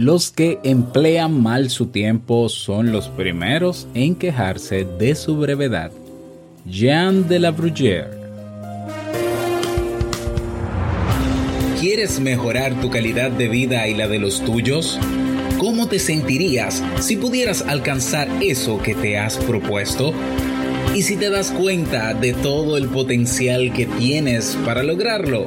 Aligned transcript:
Los 0.00 0.30
que 0.30 0.60
emplean 0.62 1.42
mal 1.42 1.70
su 1.70 1.86
tiempo 1.86 2.48
son 2.48 2.92
los 2.92 3.08
primeros 3.08 3.88
en 3.94 4.14
quejarse 4.14 4.84
de 4.84 5.16
su 5.16 5.36
brevedad. 5.36 5.90
Jean 6.64 7.26
de 7.26 7.40
la 7.40 7.50
Bruyère. 7.50 8.06
¿Quieres 11.80 12.20
mejorar 12.20 12.80
tu 12.80 12.90
calidad 12.90 13.32
de 13.32 13.48
vida 13.48 13.88
y 13.88 13.94
la 13.94 14.06
de 14.06 14.20
los 14.20 14.40
tuyos? 14.44 15.00
¿Cómo 15.58 15.88
te 15.88 15.98
sentirías 15.98 16.80
si 17.00 17.16
pudieras 17.16 17.62
alcanzar 17.62 18.28
eso 18.40 18.80
que 18.80 18.94
te 18.94 19.18
has 19.18 19.36
propuesto? 19.36 20.14
¿Y 20.94 21.02
si 21.02 21.16
te 21.16 21.28
das 21.28 21.50
cuenta 21.50 22.14
de 22.14 22.34
todo 22.34 22.76
el 22.76 22.86
potencial 22.86 23.72
que 23.72 23.86
tienes 23.86 24.56
para 24.64 24.84
lograrlo? 24.84 25.46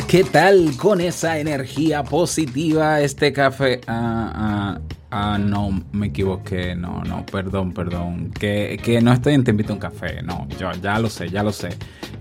¿Qué 0.00 0.24
tal 0.24 0.74
con 0.78 1.02
esa 1.02 1.38
energía 1.38 2.02
positiva? 2.02 3.02
Este 3.02 3.30
café... 3.30 3.80
Ah, 3.86 4.32
ah, 4.34 4.80
ah 5.10 5.38
no, 5.38 5.82
me 5.92 6.06
equivoqué. 6.06 6.74
No, 6.74 7.02
no, 7.04 7.26
perdón, 7.26 7.74
perdón. 7.74 8.30
Que, 8.30 8.80
que 8.82 9.02
no 9.02 9.12
estoy 9.12 9.34
en 9.34 9.44
Te 9.44 9.50
invito 9.50 9.72
a 9.72 9.74
un 9.74 9.80
café. 9.80 10.22
No, 10.22 10.48
yo 10.58 10.70
ya 10.80 10.98
lo 10.98 11.10
sé, 11.10 11.28
ya 11.28 11.42
lo 11.42 11.52
sé. 11.52 11.70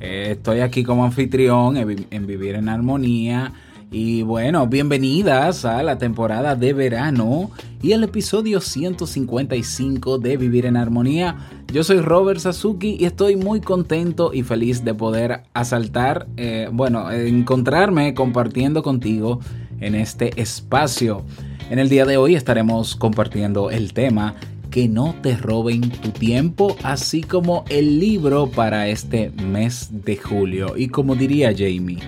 Eh, 0.02 0.32
estoy 0.32 0.60
aquí 0.60 0.84
como 0.84 1.06
anfitrión 1.06 1.78
en 1.78 2.28
Vivir 2.28 2.56
en 2.56 2.68
Armonía 2.68 3.54
y 3.94 4.22
bueno, 4.22 4.68
bienvenidas 4.68 5.66
a 5.66 5.84
la 5.84 5.98
temporada 5.98 6.56
de 6.56 6.72
verano 6.72 7.52
y 7.82 7.92
al 7.92 8.06
episodio 8.06 8.62
155 8.62 10.18
de 10.18 10.38
Vivir 10.38 10.66
en 10.66 10.78
Armonía. 10.78 11.61
Yo 11.72 11.84
soy 11.84 12.02
Robert 12.02 12.40
Sasuki 12.40 12.98
y 13.00 13.06
estoy 13.06 13.36
muy 13.36 13.62
contento 13.62 14.34
y 14.34 14.44
feliz 14.44 14.84
de 14.84 14.94
poder 14.94 15.44
asaltar, 15.54 16.28
eh, 16.36 16.68
bueno, 16.72 17.10
encontrarme 17.12 18.14
compartiendo 18.14 18.84
contigo 18.84 19.40
en 19.80 19.96
este 19.96 20.40
espacio. 20.42 21.24
En 21.70 21.80
el 21.80 21.88
día 21.88 22.06
de 22.06 22.18
hoy 22.18 22.36
estaremos 22.36 22.96
compartiendo 22.96 23.72
el 23.72 23.94
tema 23.94 24.36
que 24.70 24.90
no 24.90 25.16
te 25.22 25.38
roben 25.38 25.90
tu 25.90 26.10
tiempo, 26.10 26.76
así 26.84 27.22
como 27.22 27.64
el 27.70 28.00
libro 28.00 28.48
para 28.48 28.88
este 28.90 29.30
mes 29.30 29.90
de 29.92 30.18
julio. 30.18 30.76
Y 30.76 30.90
como 30.90 31.16
diría 31.16 31.54
Jamie, 31.58 32.00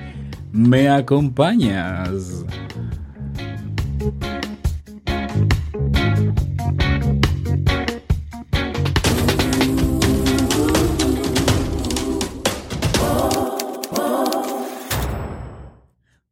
¿Me 0.54 0.88
acompañas? 0.88 2.46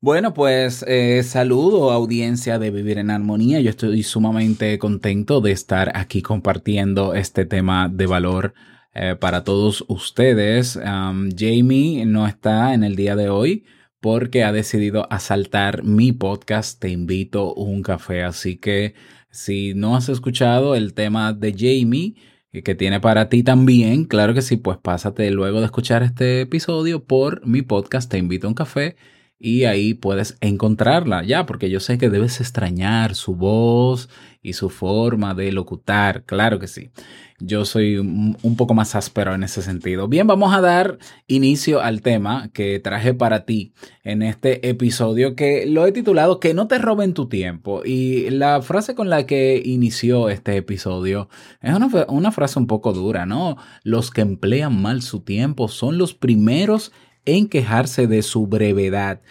Bueno, 0.03 0.33
pues 0.33 0.83
eh, 0.87 1.21
saludo 1.21 1.91
audiencia 1.91 2.57
de 2.57 2.71
Vivir 2.71 2.97
en 2.97 3.11
Armonía. 3.11 3.61
Yo 3.61 3.69
estoy 3.69 4.01
sumamente 4.01 4.79
contento 4.79 5.41
de 5.41 5.51
estar 5.51 5.95
aquí 5.95 6.23
compartiendo 6.23 7.13
este 7.13 7.45
tema 7.45 7.87
de 7.87 8.07
valor 8.07 8.55
eh, 8.95 9.15
para 9.19 9.43
todos 9.43 9.85
ustedes. 9.89 10.73
Jamie 10.73 12.03
no 12.07 12.25
está 12.25 12.73
en 12.73 12.83
el 12.83 12.95
día 12.95 13.15
de 13.15 13.29
hoy 13.29 13.65
porque 13.99 14.43
ha 14.43 14.51
decidido 14.51 15.05
asaltar 15.11 15.83
mi 15.83 16.13
podcast 16.13 16.79
Te 16.81 16.89
invito 16.89 17.51
a 17.55 17.61
un 17.61 17.83
café. 17.83 18.23
Así 18.23 18.57
que 18.57 18.95
si 19.29 19.75
no 19.75 19.95
has 19.95 20.09
escuchado 20.09 20.73
el 20.73 20.95
tema 20.95 21.31
de 21.31 21.53
Jamie, 21.53 22.15
que 22.63 22.73
tiene 22.73 22.99
para 23.01 23.29
ti 23.29 23.43
también, 23.43 24.05
claro 24.05 24.33
que 24.33 24.41
sí, 24.41 24.57
pues 24.57 24.79
pásate 24.79 25.29
luego 25.29 25.59
de 25.59 25.65
escuchar 25.65 26.01
este 26.01 26.41
episodio 26.41 27.03
por 27.03 27.45
mi 27.45 27.61
podcast 27.61 28.09
Te 28.09 28.17
invito 28.17 28.47
a 28.47 28.49
un 28.49 28.55
café 28.55 28.95
y 29.41 29.65
ahí 29.65 29.95
puedes 29.95 30.37
encontrarla 30.39 31.23
ya, 31.23 31.47
porque 31.47 31.71
yo 31.71 31.79
sé 31.79 31.97
que 31.97 32.11
debes 32.11 32.39
extrañar 32.39 33.15
su 33.15 33.35
voz 33.35 34.07
y 34.43 34.53
su 34.53 34.69
forma 34.69 35.33
de 35.33 35.51
locutar, 35.51 36.23
claro 36.25 36.59
que 36.59 36.67
sí. 36.67 36.91
Yo 37.39 37.65
soy 37.65 37.97
un 37.97 38.55
poco 38.55 38.75
más 38.75 38.93
áspero 38.93 39.33
en 39.33 39.43
ese 39.43 39.63
sentido. 39.63 40.07
Bien, 40.07 40.27
vamos 40.27 40.53
a 40.53 40.61
dar 40.61 40.99
inicio 41.25 41.81
al 41.81 42.03
tema 42.03 42.51
que 42.53 42.79
traje 42.79 43.15
para 43.15 43.45
ti 43.45 43.73
en 44.03 44.21
este 44.21 44.69
episodio 44.69 45.35
que 45.35 45.65
lo 45.65 45.87
he 45.87 45.91
titulado 45.91 46.39
Que 46.39 46.53
no 46.53 46.67
te 46.67 46.77
roben 46.77 47.15
tu 47.15 47.27
tiempo. 47.27 47.81
Y 47.83 48.29
la 48.29 48.61
frase 48.61 48.93
con 48.93 49.09
la 49.09 49.25
que 49.25 49.59
inició 49.65 50.29
este 50.29 50.55
episodio 50.55 51.29
es 51.61 51.73
una, 51.73 52.31
frase 52.31 52.59
un 52.59 52.67
poco 52.67 52.93
dura, 52.93 53.25
¿no? 53.25 53.57
Los 53.83 54.11
que 54.11 54.21
emplean 54.21 54.79
mal 54.79 55.01
su 55.01 55.21
tiempo 55.21 55.67
son 55.67 55.97
los 55.97 56.13
primeros 56.13 56.91
en 57.25 57.47
quejarse 57.47 58.07
de 58.07 58.21
su 58.21 58.47
brevedad. 58.47 59.21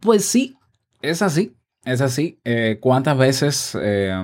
pues 0.00 0.24
sí, 0.24 0.56
es 1.00 1.22
así. 1.22 1.54
Es 1.84 2.00
así. 2.00 2.38
Eh, 2.44 2.78
¿Cuántas 2.80 3.18
veces 3.18 3.76
eh, 3.80 4.14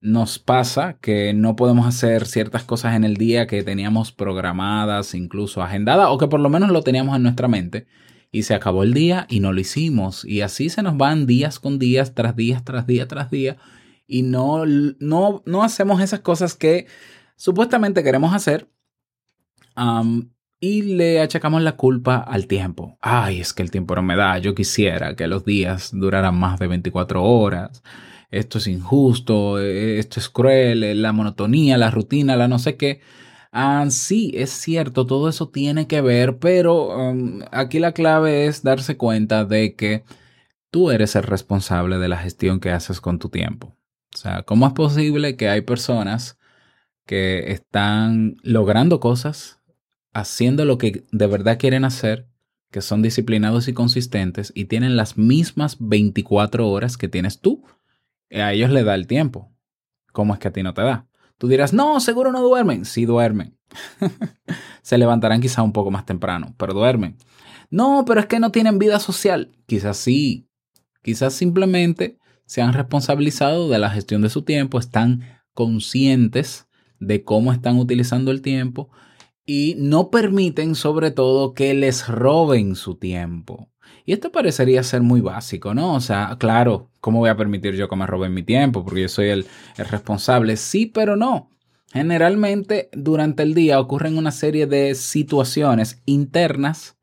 nos 0.00 0.38
pasa 0.38 0.98
que 1.00 1.32
no 1.32 1.54
podemos 1.54 1.86
hacer 1.86 2.26
ciertas 2.26 2.64
cosas 2.64 2.96
en 2.96 3.04
el 3.04 3.16
día 3.16 3.46
que 3.46 3.62
teníamos 3.62 4.10
programadas, 4.10 5.14
incluso 5.14 5.62
agendadas, 5.62 6.08
o 6.10 6.18
que 6.18 6.26
por 6.26 6.40
lo 6.40 6.48
menos 6.48 6.70
lo 6.70 6.82
teníamos 6.82 7.16
en 7.16 7.22
nuestra 7.22 7.46
mente, 7.46 7.86
y 8.32 8.44
se 8.44 8.54
acabó 8.54 8.82
el 8.82 8.94
día 8.94 9.26
y 9.28 9.40
no 9.40 9.52
lo 9.52 9.60
hicimos. 9.60 10.24
Y 10.24 10.40
así 10.40 10.70
se 10.70 10.82
nos 10.82 10.96
van 10.96 11.26
días 11.26 11.60
con 11.60 11.78
días, 11.78 12.14
tras 12.14 12.34
días, 12.34 12.64
tras 12.64 12.86
día, 12.86 13.06
tras 13.06 13.30
día, 13.30 13.58
y 14.06 14.22
no, 14.22 14.64
no, 14.66 15.42
no 15.46 15.62
hacemos 15.62 16.00
esas 16.00 16.20
cosas 16.20 16.54
que 16.54 16.86
supuestamente 17.36 18.02
queremos 18.02 18.34
hacer. 18.34 18.68
Y 20.62 20.80
le 20.80 21.20
achacamos 21.20 21.60
la 21.60 21.76
culpa 21.76 22.16
al 22.16 22.46
tiempo. 22.46 22.96
Ay, 23.02 23.40
es 23.40 23.52
que 23.52 23.62
el 23.62 23.70
tiempo 23.70 23.94
no 23.94 24.02
me 24.02 24.16
da. 24.16 24.38
Yo 24.38 24.54
quisiera 24.54 25.14
que 25.14 25.26
los 25.26 25.44
días 25.44 25.90
duraran 25.92 26.38
más 26.38 26.58
de 26.58 26.68
24 26.68 27.22
horas 27.22 27.82
esto 28.32 28.58
es 28.58 28.66
injusto, 28.66 29.60
eh, 29.60 29.98
esto 29.98 30.18
es 30.18 30.28
cruel, 30.30 30.82
eh, 30.82 30.94
la 30.94 31.12
monotonía, 31.12 31.76
la 31.76 31.90
rutina, 31.90 32.34
la 32.34 32.48
no 32.48 32.58
sé 32.58 32.76
qué. 32.76 33.00
Ah, 33.52 33.86
sí, 33.90 34.32
es 34.34 34.50
cierto, 34.50 35.06
todo 35.06 35.28
eso 35.28 35.50
tiene 35.50 35.86
que 35.86 36.00
ver, 36.00 36.38
pero 36.38 36.96
um, 36.96 37.42
aquí 37.52 37.78
la 37.78 37.92
clave 37.92 38.46
es 38.46 38.62
darse 38.62 38.96
cuenta 38.96 39.44
de 39.44 39.76
que 39.76 40.04
tú 40.70 40.90
eres 40.90 41.14
el 41.16 41.24
responsable 41.24 41.98
de 41.98 42.08
la 42.08 42.16
gestión 42.16 42.60
que 42.60 42.70
haces 42.70 43.00
con 43.02 43.18
tu 43.18 43.28
tiempo. 43.28 43.76
O 44.14 44.18
sea, 44.18 44.42
¿cómo 44.44 44.66
es 44.66 44.72
posible 44.72 45.36
que 45.36 45.50
hay 45.50 45.60
personas 45.60 46.38
que 47.06 47.52
están 47.52 48.36
logrando 48.42 49.00
cosas, 49.00 49.60
haciendo 50.12 50.64
lo 50.64 50.78
que 50.78 51.04
de 51.10 51.26
verdad 51.26 51.58
quieren 51.58 51.84
hacer, 51.84 52.28
que 52.70 52.80
son 52.80 53.02
disciplinados 53.02 53.68
y 53.68 53.74
consistentes 53.74 54.52
y 54.54 54.64
tienen 54.66 54.96
las 54.96 55.18
mismas 55.18 55.76
24 55.78 56.68
horas 56.68 56.96
que 56.96 57.08
tienes 57.08 57.40
tú? 57.40 57.64
a 58.34 58.52
ellos 58.54 58.70
les 58.70 58.84
da 58.84 58.94
el 58.94 59.06
tiempo. 59.06 59.52
¿Cómo 60.12 60.32
es 60.32 60.40
que 60.40 60.48
a 60.48 60.52
ti 60.52 60.62
no 60.62 60.72
te 60.72 60.82
da? 60.82 61.06
Tú 61.36 61.48
dirás, 61.48 61.72
no, 61.72 62.00
seguro 62.00 62.32
no 62.32 62.40
duermen. 62.40 62.84
Sí 62.84 63.04
duermen. 63.04 63.58
Se 64.82 64.96
levantarán 64.96 65.40
quizá 65.40 65.62
un 65.62 65.72
poco 65.72 65.90
más 65.90 66.06
temprano, 66.06 66.54
pero 66.56 66.72
duermen. 66.72 67.18
No, 67.70 68.04
pero 68.06 68.20
es 68.20 68.26
que 68.26 68.40
no 68.40 68.50
tienen 68.50 68.78
vida 68.78 69.00
social. 69.00 69.50
Quizás 69.66 69.96
sí. 69.96 70.48
Quizás 71.02 71.34
simplemente 71.34 72.18
se 72.46 72.62
han 72.62 72.74
responsabilizado 72.74 73.68
de 73.68 73.78
la 73.78 73.90
gestión 73.90 74.22
de 74.22 74.28
su 74.28 74.42
tiempo, 74.42 74.78
están 74.78 75.22
conscientes 75.54 76.68
de 77.00 77.24
cómo 77.24 77.52
están 77.52 77.78
utilizando 77.78 78.30
el 78.30 78.42
tiempo 78.42 78.90
y 79.44 79.74
no 79.78 80.10
permiten 80.10 80.74
sobre 80.74 81.10
todo 81.10 81.54
que 81.54 81.74
les 81.74 82.08
roben 82.08 82.76
su 82.76 82.96
tiempo. 82.96 83.70
Y 84.04 84.12
esto 84.12 84.32
parecería 84.32 84.82
ser 84.82 85.02
muy 85.02 85.20
básico, 85.20 85.74
¿no? 85.74 85.94
O 85.94 86.00
sea, 86.00 86.36
claro, 86.38 86.90
¿cómo 87.00 87.20
voy 87.20 87.30
a 87.30 87.36
permitir 87.36 87.74
yo 87.74 87.88
que 87.88 87.96
me 87.96 88.06
roben 88.06 88.34
mi 88.34 88.42
tiempo? 88.42 88.84
Porque 88.84 89.02
yo 89.02 89.08
soy 89.08 89.28
el, 89.28 89.46
el 89.76 89.86
responsable. 89.86 90.56
Sí, 90.56 90.86
pero 90.86 91.16
no. 91.16 91.50
Generalmente 91.92 92.88
durante 92.92 93.42
el 93.42 93.54
día 93.54 93.78
ocurren 93.78 94.16
una 94.16 94.32
serie 94.32 94.66
de 94.66 94.94
situaciones 94.94 96.02
internas, 96.06 96.96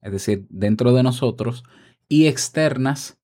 es 0.00 0.12
decir, 0.12 0.46
dentro 0.48 0.92
de 0.92 1.02
nosotros, 1.02 1.64
y 2.08 2.26
externas 2.26 3.18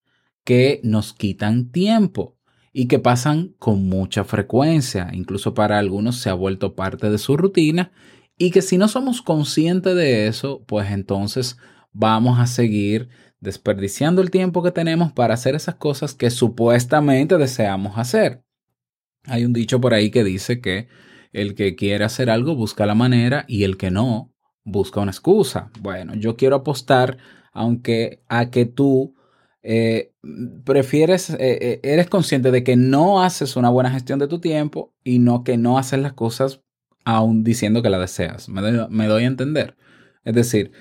que 0.45 0.81
nos 0.83 1.13
quitan 1.13 1.71
tiempo 1.71 2.37
y 2.73 2.89
que 2.89 2.99
pasan 2.99 3.55
con 3.59 3.89
mucha 3.89 4.25
frecuencia. 4.25 5.09
Incluso 5.13 5.55
para 5.55 5.79
algunos 5.79 6.17
se 6.17 6.29
ha 6.29 6.35
vuelto 6.35 6.75
parte 6.75 7.09
de 7.09 7.19
su 7.19 7.37
rutina 7.37 7.93
y 8.37 8.51
que 8.51 8.63
si 8.63 8.79
no 8.79 8.89
somos 8.89 9.23
conscientes 9.23 9.95
de 9.95 10.27
eso, 10.27 10.65
pues 10.67 10.91
entonces 10.91 11.57
vamos 11.93 12.39
a 12.39 12.47
seguir 12.47 13.09
desperdiciando 13.41 14.23
el 14.23 14.31
tiempo 14.31 14.63
que 14.63 14.73
tenemos 14.73 15.13
para 15.13 15.35
hacer 15.35 15.55
esas 15.55 15.77
cosas 15.77 16.15
que 16.15 16.31
supuestamente 16.31 17.39
deseamos 17.39 17.99
hacer. 17.99 18.43
Hay 19.25 19.45
un 19.45 19.53
dicho 19.53 19.81
por 19.81 19.95
ahí 19.95 20.11
que 20.11 20.25
dice 20.25 20.61
que 20.61 20.89
el 21.33 21.55
que 21.55 21.77
quiere 21.77 22.05
hacer 22.05 22.31
algo 22.31 22.57
busca 22.57 22.87
la 22.87 22.95
manera 22.95 23.45
y 23.47 23.65
el 23.65 23.77
que 23.77 23.91
no 23.91 24.33
busca 24.65 25.01
una 25.01 25.11
excusa. 25.11 25.71
Bueno, 25.81 26.15
yo 26.15 26.37
quiero 26.37 26.57
apostar, 26.57 27.19
aunque 27.53 28.23
a 28.29 28.51
que 28.51 28.67
tú 28.67 29.15
eh, 29.63 30.13
prefieres, 30.65 31.31
eh, 31.31 31.37
eh, 31.41 31.81
eres 31.83 32.09
consciente 32.09 32.51
de 32.51 32.65
que 32.65 32.77
no 32.77 33.23
haces 33.23 33.57
una 33.57 33.71
buena 33.71 33.91
gestión 33.91 34.19
de 34.19 34.29
tu 34.29 34.41
tiempo 34.41 34.95
y 35.05 35.19
no 35.19 35.45
que 35.45 35.57
no 35.57 35.79
haces 35.79 36.01
las 36.01 36.15
cosas 36.15 36.64
aún 37.05 37.45
diciendo 37.45 37.83
que 37.83 37.91
la 37.91 37.99
deseas. 37.99 38.49
Me 38.49 39.07
doy 39.07 39.25
a 39.25 39.27
entender. 39.27 39.77
Es 40.25 40.35
decir, 40.35 40.73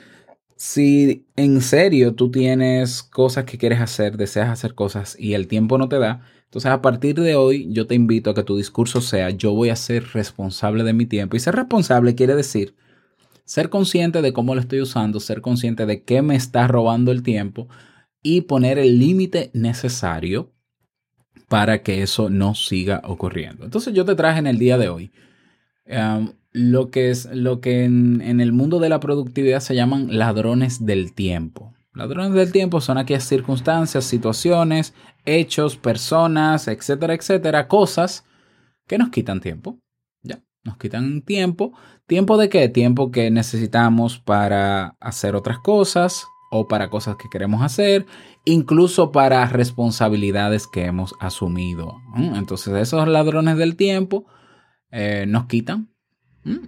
si 0.56 1.28
en 1.36 1.62
serio 1.62 2.16
tú 2.16 2.32
tienes 2.32 3.04
cosas 3.04 3.46
que 3.46 3.58
quieres 3.58 3.82
hacer, 3.82 4.18
deseas 4.18 4.50
hacer 4.50 4.76
cosas 4.76 5.16
y 5.20 5.34
el 5.34 5.48
tiempo 5.48 5.78
no 5.78 5.90
te 5.90 6.00
da, 6.00 6.22
entonces 6.46 6.72
a 6.72 6.82
partir 6.82 7.20
de 7.20 7.36
hoy 7.36 7.68
yo 7.72 7.88
te 7.88 7.96
invito 7.96 8.30
a 8.30 8.36
que 8.36 8.44
tu 8.44 8.56
discurso 8.56 9.02
sea 9.02 9.32
yo 9.32 9.54
voy 9.54 9.70
a 9.70 9.76
ser 9.76 10.06
responsable 10.14 10.84
de 10.84 10.94
mi 10.94 11.06
tiempo. 11.06 11.36
Y 11.36 11.40
ser 11.40 11.56
responsable 11.56 12.16
quiere 12.16 12.36
decir 12.36 12.76
ser 13.46 13.70
consciente 13.70 14.22
de 14.22 14.34
cómo 14.34 14.56
lo 14.56 14.62
estoy 14.62 14.82
usando, 14.82 15.20
ser 15.20 15.42
consciente 15.42 15.86
de 15.86 16.04
qué 16.04 16.22
me 16.22 16.36
está 16.36 16.68
robando 16.68 17.12
el 17.12 17.24
tiempo 17.24 17.68
y 18.22 18.42
poner 18.42 18.80
el 18.80 19.00
límite 19.00 19.52
necesario 19.54 20.54
para 21.50 21.84
que 21.84 22.02
eso 22.02 22.30
no 22.30 22.56
siga 22.56 23.02
ocurriendo. 23.04 23.66
Entonces 23.66 23.94
yo 23.94 24.06
te 24.06 24.16
traje 24.16 24.40
en 24.40 24.48
el 24.48 24.58
día 24.58 24.78
de 24.78 24.90
hoy 24.90 25.12
um, 25.88 26.34
lo 26.52 26.90
que 26.90 27.10
es 27.10 27.26
lo 27.26 27.60
que 27.60 27.84
en, 27.84 28.40
el 28.40 28.54
mundo 28.54 28.80
de 28.80 28.90
la 28.90 29.00
productividad 29.00 29.60
se 29.60 29.76
llaman 29.76 30.18
ladrones 30.18 30.86
del 30.86 31.14
tiempo. 31.14 31.74
Ladrones 31.94 32.34
del 32.34 32.52
tiempo 32.52 32.82
son 32.82 32.98
aquellas 32.98 33.24
circunstancias, 33.24 34.06
situaciones, 34.06 34.94
hechos, 35.26 35.78
personas, 35.78 36.68
etcétera, 36.68 37.14
etcétera, 37.14 37.68
cosas 37.68 38.26
que 38.88 38.98
nos 38.98 39.10
quitan 39.10 39.42
tiempo. 39.42 39.80
Ya, 40.22 40.44
nos 40.64 40.78
quitan 40.78 41.22
tiempo. 41.22 41.74
¿Tiempo 42.08 42.38
de 42.38 42.50
qué? 42.50 42.70
Tiempo 42.70 43.12
que 43.12 43.32
necesitamos 43.32 44.20
para 44.20 44.96
hacer 45.00 45.36
otras 45.36 45.60
cosas 45.60 46.26
o 46.52 46.68
para 46.68 46.90
cosas 46.90 47.16
que 47.16 47.30
queremos 47.32 47.64
hacer, 47.64 48.06
incluso 48.46 49.12
para 49.12 49.46
responsabilidades 49.48 50.68
que 50.68 50.86
hemos 50.86 51.16
asumido. 51.20 51.96
Entonces 52.16 52.76
esos 52.76 53.08
ladrones 53.08 53.58
del 53.58 53.76
tiempo 53.76 54.26
eh, 54.94 55.26
nos 55.28 55.48
quitan 55.48 55.90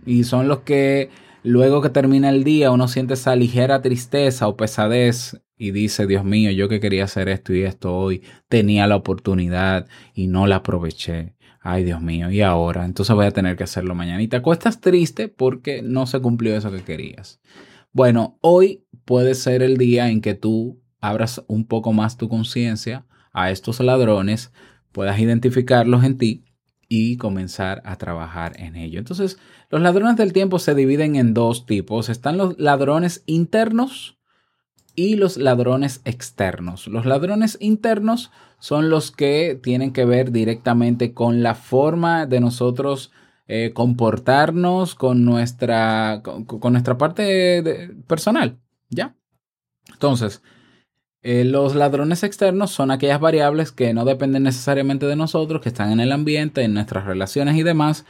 y 0.05 0.23
son 0.23 0.47
los 0.47 0.59
que 0.59 1.09
luego 1.43 1.81
que 1.81 1.89
termina 1.89 2.29
el 2.29 2.43
día 2.43 2.71
uno 2.71 2.87
siente 2.87 3.13
esa 3.13 3.35
ligera 3.35 3.81
tristeza 3.81 4.47
o 4.47 4.57
pesadez 4.57 5.39
y 5.57 5.71
dice, 5.71 6.07
Dios 6.07 6.25
mío, 6.25 6.51
yo 6.51 6.67
que 6.67 6.79
quería 6.79 7.05
hacer 7.05 7.29
esto 7.29 7.53
y 7.53 7.61
esto 7.61 7.95
hoy, 7.95 8.23
tenía 8.49 8.87
la 8.87 8.95
oportunidad 8.95 9.87
y 10.13 10.27
no 10.27 10.47
la 10.47 10.57
aproveché. 10.57 11.35
Ay, 11.61 11.83
Dios 11.83 12.01
mío, 12.01 12.29
y 12.29 12.41
ahora, 12.41 12.83
entonces 12.83 13.15
voy 13.15 13.25
a 13.25 13.31
tener 13.31 13.55
que 13.55 13.63
hacerlo 13.63 13.95
mañana. 13.95 14.21
Y 14.21 14.27
te 14.27 14.35
acuestas 14.35 14.81
triste 14.81 15.29
porque 15.29 15.81
no 15.81 16.07
se 16.07 16.19
cumplió 16.19 16.57
eso 16.57 16.71
que 16.71 16.83
querías. 16.83 17.39
Bueno, 17.93 18.37
hoy 18.41 18.85
puede 19.05 19.33
ser 19.33 19.63
el 19.63 19.77
día 19.77 20.09
en 20.09 20.19
que 20.19 20.33
tú 20.33 20.81
abras 20.99 21.43
un 21.47 21.65
poco 21.65 21.93
más 21.93 22.17
tu 22.17 22.27
conciencia 22.27 23.05
a 23.31 23.49
estos 23.49 23.79
ladrones, 23.79 24.51
puedas 24.91 25.19
identificarlos 25.19 26.03
en 26.03 26.17
ti 26.17 26.43
y 26.87 27.17
comenzar 27.17 27.81
a 27.85 27.97
trabajar 27.97 28.59
en 28.59 28.75
ello. 28.75 28.99
Entonces, 28.99 29.37
los 29.69 29.81
ladrones 29.81 30.17
del 30.17 30.33
tiempo 30.33 30.59
se 30.59 30.75
dividen 30.75 31.15
en 31.15 31.33
dos 31.33 31.65
tipos. 31.65 32.09
Están 32.09 32.37
los 32.37 32.57
ladrones 32.59 33.23
internos 33.25 34.17
y 34.95 35.15
los 35.15 35.37
ladrones 35.37 36.01
externos. 36.05 36.87
Los 36.87 37.05
ladrones 37.05 37.57
internos 37.59 38.31
son 38.59 38.89
los 38.89 39.11
que 39.11 39.59
tienen 39.61 39.93
que 39.93 40.05
ver 40.05 40.31
directamente 40.31 41.13
con 41.13 41.43
la 41.43 41.55
forma 41.55 42.25
de 42.25 42.39
nosotros 42.39 43.11
eh, 43.47 43.73
comportarnos, 43.73 44.95
con 44.95 45.23
nuestra, 45.25 46.21
con, 46.23 46.73
nuestra 46.73 46.97
parte 46.97 47.93
personal. 48.07 48.59
¿Ya? 48.89 49.15
Entonces, 49.91 50.41
eh, 51.27 51.43
los 51.43 51.73
ladrones 51.73 52.21
externos 52.21 52.69
son 52.69 52.91
aquellas 52.91 53.19
variables 53.19 53.71
que 53.71 53.95
no 53.95 54.05
dependen 54.05 54.43
necesariamente 54.43 55.07
de 55.07 55.15
nosotros, 55.15 55.59
que 55.59 55.69
están 55.69 55.91
en 55.91 55.99
el 55.99 56.11
ambiente, 56.11 56.61
en 56.61 56.75
nuestras 56.75 57.05
relaciones 57.05 57.55
y 57.55 57.63
demás, 57.63 58.05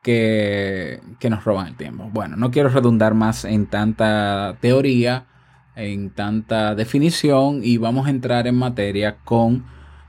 que, 0.00 1.00
que 1.18 1.28
nos 1.28 1.42
roban 1.42 1.66
el 1.66 1.76
tiempo. 1.76 2.08
Bueno, 2.12 2.36
no 2.36 2.52
quiero 2.52 2.68
redundar 2.68 3.14
más 3.14 3.44
en 3.44 3.66
tanta 3.66 4.58
teoría, 4.60 5.26
en 5.74 6.10
tanta 6.10 6.76
definición 6.76 7.62
y 7.64 7.78
vamos 7.78 8.06
a 8.06 8.10
entrar 8.10 8.46
en 8.46 8.54
materia 8.54 9.16
con 9.24 9.64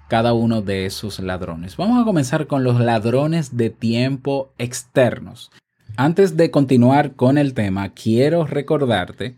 cada 0.07 0.33
uno 0.33 0.61
de 0.61 0.85
esos 0.85 1.19
ladrones. 1.19 1.75
Vamos 1.75 1.99
a 1.99 2.05
comenzar 2.05 2.45
con 2.45 2.63
los 2.63 2.79
ladrones 2.79 3.57
de 3.57 3.71
tiempo 3.71 4.53
externos. 4.59 5.49
Antes 5.97 6.37
de 6.37 6.51
continuar 6.51 7.15
con 7.15 7.39
el 7.39 7.55
tema, 7.55 7.89
quiero 7.95 8.45
recordarte 8.45 9.37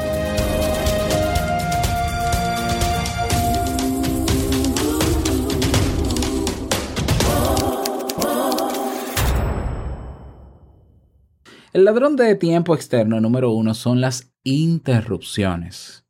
El 11.73 11.85
ladrón 11.85 12.17
de 12.17 12.35
tiempo 12.35 12.75
externo 12.75 13.21
número 13.21 13.51
uno 13.51 13.73
son 13.73 14.01
las 14.01 14.33
interrupciones. 14.43 16.05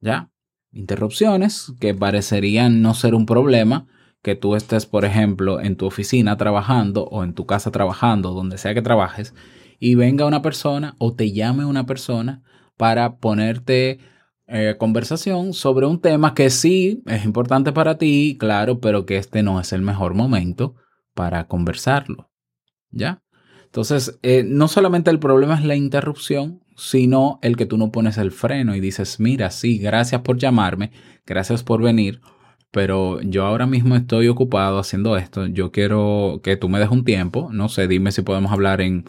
¿Ya? 0.00 0.32
Interrupciones 0.72 1.72
que 1.78 1.94
parecerían 1.94 2.82
no 2.82 2.94
ser 2.94 3.14
un 3.14 3.24
problema, 3.24 3.86
que 4.22 4.34
tú 4.34 4.56
estés, 4.56 4.86
por 4.86 5.04
ejemplo, 5.04 5.60
en 5.60 5.76
tu 5.76 5.86
oficina 5.86 6.36
trabajando 6.36 7.04
o 7.04 7.22
en 7.22 7.32
tu 7.32 7.46
casa 7.46 7.70
trabajando, 7.70 8.32
donde 8.32 8.58
sea 8.58 8.74
que 8.74 8.82
trabajes, 8.82 9.34
y 9.78 9.94
venga 9.94 10.26
una 10.26 10.42
persona 10.42 10.96
o 10.98 11.14
te 11.14 11.30
llame 11.30 11.64
una 11.64 11.86
persona 11.86 12.42
para 12.76 13.18
ponerte 13.18 14.00
eh, 14.48 14.74
conversación 14.78 15.52
sobre 15.52 15.86
un 15.86 16.00
tema 16.00 16.34
que 16.34 16.50
sí 16.50 17.04
es 17.06 17.24
importante 17.24 17.70
para 17.70 17.98
ti, 17.98 18.36
claro, 18.38 18.80
pero 18.80 19.06
que 19.06 19.18
este 19.18 19.44
no 19.44 19.60
es 19.60 19.72
el 19.72 19.82
mejor 19.82 20.14
momento 20.14 20.74
para 21.14 21.46
conversarlo. 21.46 22.32
¿Ya? 22.90 23.23
Entonces, 23.74 24.20
eh, 24.22 24.44
no 24.46 24.68
solamente 24.68 25.10
el 25.10 25.18
problema 25.18 25.56
es 25.56 25.64
la 25.64 25.74
interrupción, 25.74 26.60
sino 26.76 27.40
el 27.42 27.56
que 27.56 27.66
tú 27.66 27.76
no 27.76 27.90
pones 27.90 28.18
el 28.18 28.30
freno 28.30 28.76
y 28.76 28.80
dices, 28.80 29.18
mira, 29.18 29.50
sí, 29.50 29.78
gracias 29.78 30.20
por 30.20 30.38
llamarme, 30.38 30.92
gracias 31.26 31.64
por 31.64 31.82
venir, 31.82 32.20
pero 32.70 33.20
yo 33.22 33.44
ahora 33.44 33.66
mismo 33.66 33.96
estoy 33.96 34.28
ocupado 34.28 34.78
haciendo 34.78 35.16
esto, 35.16 35.46
yo 35.46 35.72
quiero 35.72 36.38
que 36.44 36.56
tú 36.56 36.68
me 36.68 36.78
des 36.78 36.88
un 36.88 37.02
tiempo, 37.04 37.48
no 37.50 37.68
sé, 37.68 37.88
dime 37.88 38.12
si 38.12 38.22
podemos 38.22 38.52
hablar 38.52 38.80
en... 38.80 39.06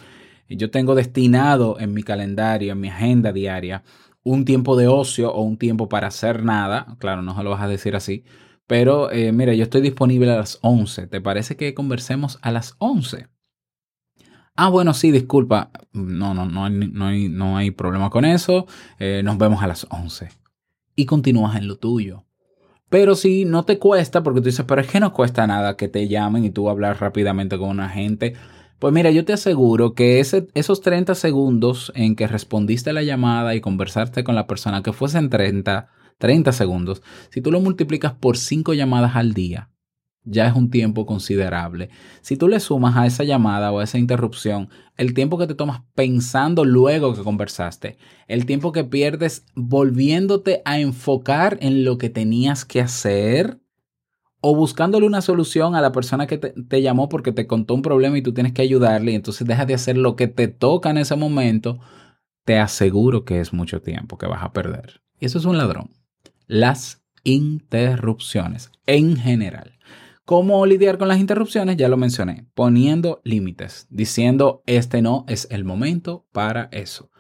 Yo 0.50 0.72
tengo 0.72 0.96
destinado 0.96 1.80
en 1.80 1.94
mi 1.94 2.02
calendario, 2.02 2.72
en 2.72 2.80
mi 2.80 2.90
agenda 2.90 3.32
diaria, 3.32 3.84
un 4.24 4.46
tiempo 4.46 4.76
de 4.78 4.88
ocio 4.88 5.32
o 5.32 5.44
un 5.44 5.58
tiempo 5.58 5.90
para 5.90 6.08
hacer 6.08 6.44
nada, 6.44 6.98
claro, 6.98 7.22
no 7.22 7.38
se 7.38 7.44
lo 7.44 7.52
vas 7.52 7.62
a 7.62 7.68
decir 7.68 7.96
así, 7.96 8.24
pero 8.66 9.12
eh, 9.12 9.32
mira, 9.32 9.54
yo 9.54 9.62
estoy 9.62 9.82
disponible 9.82 10.32
a 10.32 10.38
las 10.38 10.58
11, 10.64 11.06
¿te 11.06 11.22
parece 11.22 11.56
que 11.56 11.76
conversemos 11.76 12.40
a 12.42 12.50
las 12.50 12.76
11? 12.80 13.28
Ah, 14.56 14.70
bueno, 14.70 14.94
sí, 14.94 15.12
disculpa. 15.12 15.70
No, 15.92 16.34
no, 16.34 16.46
no, 16.46 16.66
hay, 16.66 16.72
no, 16.72 17.06
hay, 17.06 17.30
no 17.30 17.58
hay 17.58 17.72
problema 17.72 18.10
con 18.10 18.24
eso. 18.24 18.68
Eh, 19.00 19.22
nos 19.24 19.38
vemos 19.38 19.62
a 19.62 19.68
las 19.68 19.86
11. 19.90 20.30
Y 20.96 21.06
continúas 21.06 21.58
en 21.58 21.68
lo 21.68 21.78
tuyo. 21.78 22.26
Pero 22.90 23.16
si 23.16 23.44
no 23.44 23.66
te 23.66 23.80
cuesta, 23.80 24.24
porque 24.24 24.40
tú 24.40 24.46
dices, 24.46 24.66
pero 24.66 24.80
es 24.80 24.88
que 24.88 25.00
no 25.00 25.12
cuesta 25.12 25.46
nada 25.46 25.76
que 25.76 25.90
te 25.90 26.08
llamen 26.08 26.46
y 26.46 26.52
tú 26.52 26.70
hablar 26.70 27.02
rápidamente 27.02 27.58
con 27.58 27.70
una 27.70 27.90
gente. 27.90 28.36
Pues 28.80 28.94
mira, 28.94 29.12
yo 29.12 29.26
te 29.26 29.34
aseguro 29.34 29.94
que 29.94 30.20
esos 30.20 30.82
30 30.82 31.16
segundos 31.16 31.92
en 31.96 32.16
que 32.16 32.28
respondiste 32.28 32.92
a 32.92 32.94
la 32.94 33.04
llamada 33.04 33.56
y 33.56 33.62
conversaste 33.62 34.24
con 34.24 34.36
la 34.36 34.48
persona, 34.48 34.84
que 34.84 34.94
fuesen 34.94 35.30
30, 35.30 35.90
30 36.18 36.52
segundos, 36.52 37.02
si 37.30 37.42
tú 37.42 37.52
lo 37.52 37.60
multiplicas 37.60 38.14
por 38.14 38.38
5 38.38 38.74
llamadas 38.74 39.16
al 39.16 39.34
día, 39.34 39.70
ya 40.26 40.48
es 40.48 40.56
un 40.56 40.70
tiempo 40.70 41.06
considerable. 41.06 41.90
Si 42.22 42.36
tú 42.36 42.48
le 42.48 42.60
sumas 42.60 42.98
a 42.98 43.06
esa 43.06 43.24
llamada 43.24 43.72
o 43.72 43.80
a 43.80 43.84
esa 43.84 43.98
interrupción 43.98 44.70
el 44.98 45.14
tiempo 45.14 45.38
que 45.38 45.48
te 45.48 45.56
tomas 45.56 45.82
pensando 45.94 46.66
luego 46.66 47.14
que 47.14 47.24
conversaste, 47.24 47.98
el 48.28 48.46
tiempo 48.46 48.72
que 48.72 48.84
pierdes 48.84 49.46
volviéndote 49.56 50.62
a 50.66 50.80
enfocar 50.80 51.58
en 51.62 51.86
lo 51.86 51.98
que 51.98 52.10
tenías 52.10 52.66
que 52.66 52.82
hacer 52.82 53.60
o 54.42 54.56
buscándole 54.56 55.08
una 55.08 55.22
solución 55.22 55.76
a 55.76 55.82
la 55.82 55.92
persona 55.92 56.28
que 56.28 56.38
te, 56.38 56.82
llamó 56.82 57.10
porque 57.10 57.32
te 57.32 57.48
contó 57.48 57.74
un 57.74 57.82
problema 57.82 58.18
y 58.18 58.22
tú 58.22 58.34
tienes 58.34 58.54
que 58.54 58.62
ayudarle 58.62 59.12
y 59.12 59.16
entonces 59.16 59.48
dejas 59.48 59.68
de 59.68 59.74
hacer 59.74 59.98
lo 59.98 60.16
que 60.16 60.28
te 60.28 60.48
toca 60.48 60.92
en 60.92 60.98
ese 60.98 61.16
momento, 61.16 61.80
te 62.44 62.60
aseguro 62.60 63.26
que 63.26 63.40
es 63.40 63.54
mucho 63.54 63.82
tiempo 63.82 64.18
que 64.18 64.28
vas 64.28 64.44
a 64.44 64.54
perder. 64.54 65.02
Y 65.20 65.26
eso 65.26 65.40
es 65.40 65.46
un 65.46 65.58
ladrón. 65.58 65.90
Las 66.46 67.04
interrupciones 67.24 68.72
en 68.86 69.18
general. 69.18 69.80
¿Cómo 70.26 70.66
lidiar 70.66 70.98
con 70.98 71.08
las 71.08 71.20
interrupciones? 71.20 71.78
Ya 71.78 71.88
lo 71.88 71.98
mencioné, 71.98 72.48
poniendo 72.56 73.22
límites, 73.24 73.86
diciendo 73.92 74.64
este 74.66 75.04
no 75.04 75.24
es 75.28 75.48
el 75.52 75.64
momento 75.66 76.26
para 76.32 76.68
eso. 76.72 77.12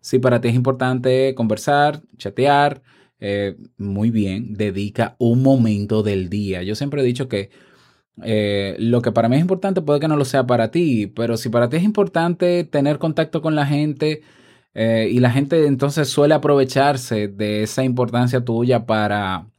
Si 0.00 0.20
para 0.20 0.40
ti 0.40 0.48
es 0.48 0.54
importante 0.54 1.34
conversar, 1.34 2.02
chatear, 2.18 2.82
eh, 3.18 3.56
muy 3.78 4.10
bien, 4.10 4.54
dedica 4.54 5.16
un 5.18 5.42
momento 5.42 6.04
del 6.04 6.28
día. 6.28 6.62
Yo 6.62 6.76
siempre 6.76 7.02
he 7.02 7.04
dicho 7.04 7.28
que 7.28 7.50
eh, 8.22 8.76
lo 8.78 9.02
que 9.02 9.10
para 9.10 9.28
mí 9.28 9.34
es 9.34 9.42
importante 9.42 9.82
puede 9.82 9.98
que 9.98 10.06
no 10.06 10.16
lo 10.16 10.24
sea 10.24 10.46
para 10.46 10.70
ti, 10.70 11.08
pero 11.08 11.36
si 11.36 11.48
para 11.48 11.68
ti 11.68 11.78
es 11.78 11.82
importante 11.82 12.62
tener 12.62 12.98
contacto 13.00 13.42
con 13.42 13.56
la 13.56 13.66
gente 13.66 14.22
eh, 14.74 15.08
y 15.10 15.18
la 15.18 15.32
gente 15.32 15.66
entonces 15.66 16.08
suele 16.08 16.34
aprovecharse 16.34 17.26
de 17.26 17.64
esa 17.64 17.82
importancia 17.82 18.44
tuya 18.44 18.86
para 18.86 19.51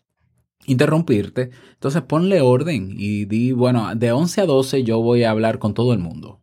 interrumpirte. 0.65 1.51
Entonces 1.73 2.01
ponle 2.03 2.41
orden 2.41 2.93
y 2.95 3.25
di, 3.25 3.51
bueno, 3.51 3.95
de 3.95 4.11
11 4.11 4.41
a 4.41 4.45
12 4.45 4.83
yo 4.83 5.01
voy 5.01 5.23
a 5.23 5.31
hablar 5.31 5.59
con 5.59 5.73
todo 5.73 5.93
el 5.93 5.99
mundo 5.99 6.41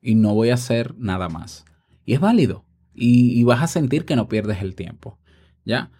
y 0.00 0.14
no 0.14 0.34
voy 0.34 0.50
a 0.50 0.54
hacer 0.54 0.94
nada 0.98 1.28
más. 1.28 1.64
Y 2.04 2.14
es 2.14 2.20
válido 2.20 2.64
y, 2.94 3.42
vas 3.44 3.62
a 3.62 3.66
sentir 3.66 4.04
que 4.04 4.16
no 4.16 4.28
pierdes 4.28 4.62
el 4.62 4.74
tiempo. 4.74 5.18
¿Ya? 5.64 5.90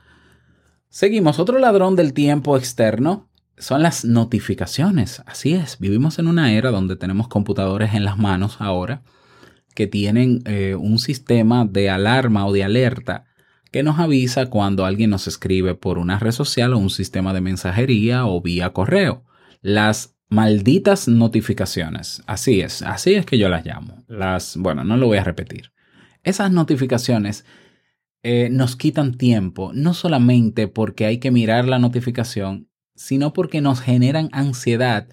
Seguimos. 0.88 1.38
Otro 1.38 1.58
ladrón 1.58 1.96
del 1.96 2.12
tiempo 2.12 2.56
externo 2.56 3.30
son 3.56 3.82
las 3.82 4.04
notificaciones. 4.04 5.22
Así 5.26 5.54
es, 5.54 5.78
vivimos 5.78 6.18
en 6.18 6.26
una 6.26 6.52
era 6.52 6.70
donde 6.70 6.96
tenemos 6.96 7.28
computadores 7.28 7.94
en 7.94 8.04
las 8.04 8.18
manos 8.18 8.56
ahora 8.58 9.02
que 9.74 9.86
tienen 9.86 10.42
eh, 10.44 10.74
un 10.74 10.98
sistema 10.98 11.64
de 11.64 11.88
alarma 11.88 12.46
o 12.46 12.52
de 12.52 12.64
alerta 12.64 13.24
que 13.72 13.82
nos 13.82 13.98
avisa 13.98 14.50
cuando 14.50 14.84
alguien 14.84 15.10
nos 15.10 15.26
escribe 15.26 15.74
por 15.74 15.98
una 15.98 16.18
red 16.18 16.30
social 16.30 16.74
o 16.74 16.78
un 16.78 16.90
sistema 16.90 17.32
de 17.32 17.40
mensajería 17.40 18.26
o 18.26 18.40
vía 18.40 18.70
correo. 18.70 19.24
Las 19.62 20.14
malditas 20.28 21.08
notificaciones. 21.08 22.22
Así 22.26 22.60
es, 22.60 22.82
así 22.82 23.14
es 23.14 23.24
que 23.24 23.38
yo 23.38 23.48
las 23.48 23.64
llamo. 23.64 24.04
Las, 24.08 24.56
bueno, 24.58 24.84
no 24.84 24.96
lo 24.96 25.06
voy 25.06 25.18
a 25.18 25.24
repetir. 25.24 25.72
Esas 26.22 26.52
notificaciones 26.52 27.46
eh, 28.22 28.48
nos 28.50 28.76
quitan 28.76 29.16
tiempo, 29.16 29.72
no 29.74 29.94
solamente 29.94 30.68
porque 30.68 31.06
hay 31.06 31.18
que 31.18 31.30
mirar 31.30 31.66
la 31.66 31.78
notificación, 31.78 32.68
sino 32.94 33.32
porque 33.32 33.62
nos 33.62 33.80
generan 33.80 34.28
ansiedad 34.32 35.08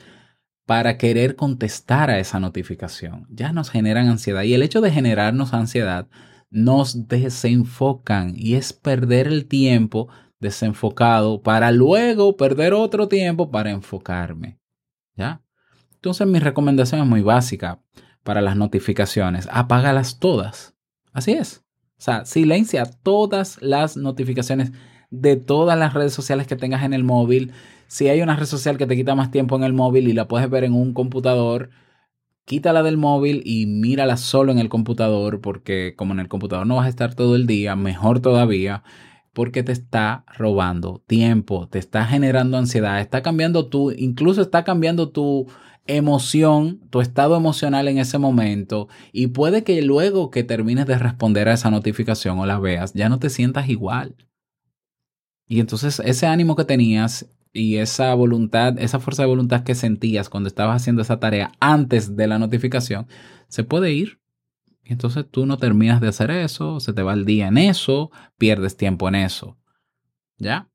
para 0.65 0.97
querer 0.97 1.35
contestar 1.35 2.09
a 2.11 2.19
esa 2.19 2.39
notificación. 2.39 3.25
Ya 3.29 3.53
nos 3.53 3.71
generan 3.71 4.09
ansiedad. 4.09 4.43
Y 4.43 4.53
el 4.53 4.63
hecho 4.63 4.81
de 4.81 4.91
generarnos 4.91 5.53
ansiedad 5.53 6.07
nos 6.49 7.07
desenfocan 7.07 8.33
y 8.35 8.55
es 8.55 8.73
perder 8.73 9.27
el 9.27 9.45
tiempo 9.45 10.09
desenfocado 10.39 11.41
para 11.41 11.71
luego 11.71 12.37
perder 12.37 12.73
otro 12.73 13.07
tiempo 13.07 13.51
para 13.51 13.71
enfocarme. 13.71 14.59
¿Ya? 15.15 15.41
Entonces 15.95 16.27
mi 16.27 16.39
recomendación 16.39 17.01
es 17.01 17.07
muy 17.07 17.21
básica 17.21 17.81
para 18.23 18.41
las 18.41 18.55
notificaciones. 18.55 19.47
Apágalas 19.51 20.19
todas. 20.19 20.75
Así 21.11 21.33
es. 21.33 21.63
O 21.97 22.01
sea, 22.01 22.25
silencia 22.25 22.85
todas 22.85 23.61
las 23.61 23.97
notificaciones 23.97 24.71
de 25.09 25.35
todas 25.35 25.77
las 25.77 25.93
redes 25.93 26.13
sociales 26.13 26.47
que 26.47 26.55
tengas 26.55 26.83
en 26.83 26.93
el 26.93 27.03
móvil. 27.03 27.51
Si 27.87 28.07
hay 28.07 28.21
una 28.21 28.35
red 28.35 28.45
social 28.45 28.77
que 28.77 28.87
te 28.87 28.95
quita 28.95 29.15
más 29.15 29.31
tiempo 29.31 29.57
en 29.57 29.63
el 29.63 29.73
móvil 29.73 30.07
y 30.07 30.13
la 30.13 30.27
puedes 30.27 30.49
ver 30.49 30.63
en 30.63 30.73
un 30.73 30.93
computador, 30.93 31.71
quítala 32.49 32.81
del 32.81 32.97
móvil 32.97 33.43
y 33.45 33.67
mírala 33.67 34.17
solo 34.17 34.51
en 34.51 34.57
el 34.57 34.69
computador, 34.69 35.39
porque 35.39 35.93
como 35.95 36.13
en 36.13 36.19
el 36.19 36.27
computador 36.27 36.65
no 36.65 36.77
vas 36.77 36.87
a 36.87 36.89
estar 36.89 37.13
todo 37.13 37.35
el 37.35 37.45
día, 37.45 37.75
mejor 37.75 38.21
todavía, 38.21 38.81
porque 39.33 39.61
te 39.61 39.71
está 39.71 40.25
robando 40.35 41.03
tiempo, 41.05 41.67
te 41.69 41.77
está 41.77 42.05
generando 42.05 42.57
ansiedad, 42.57 43.01
está 43.01 43.21
cambiando 43.21 43.67
tu, 43.67 43.91
incluso 43.91 44.41
está 44.41 44.63
cambiando 44.63 45.09
tu 45.09 45.45
emoción, 45.85 46.79
tu 46.89 47.01
estado 47.01 47.37
emocional 47.37 47.87
en 47.87 47.99
ese 47.99 48.17
momento 48.17 48.87
y 49.11 49.27
puede 49.27 49.63
que 49.63 49.79
luego 49.83 50.31
que 50.31 50.43
termines 50.43 50.87
de 50.87 50.97
responder 50.97 51.49
a 51.49 51.53
esa 51.53 51.69
notificación 51.69 52.39
o 52.39 52.47
la 52.47 52.57
veas, 52.57 52.93
ya 52.93 53.09
no 53.09 53.19
te 53.19 53.29
sientas 53.29 53.69
igual. 53.69 54.15
Y 55.47 55.59
entonces 55.59 56.01
ese 56.03 56.25
ánimo 56.25 56.55
que 56.55 56.65
tenías 56.65 57.27
y 57.51 57.77
esa 57.77 58.13
voluntad, 58.13 58.77
esa 58.79 58.99
fuerza 58.99 59.23
de 59.23 59.29
voluntad 59.29 59.63
que 59.63 59.75
sentías 59.75 60.29
cuando 60.29 60.47
estabas 60.47 60.81
haciendo 60.81 61.01
esa 61.01 61.19
tarea 61.19 61.51
antes 61.59 62.15
de 62.15 62.27
la 62.27 62.39
notificación, 62.39 63.07
se 63.47 63.63
puede 63.63 63.91
ir. 63.91 64.19
Y 64.83 64.93
entonces 64.93 65.25
tú 65.29 65.45
no 65.45 65.57
terminas 65.57 66.01
de 66.01 66.07
hacer 66.07 66.31
eso, 66.31 66.79
se 66.79 66.93
te 66.93 67.03
va 67.03 67.13
el 67.13 67.25
día 67.25 67.47
en 67.47 67.57
eso, 67.57 68.11
pierdes 68.37 68.77
tiempo 68.77 69.07
en 69.07 69.15
eso. 69.15 69.57
¿Ya? 70.37 70.69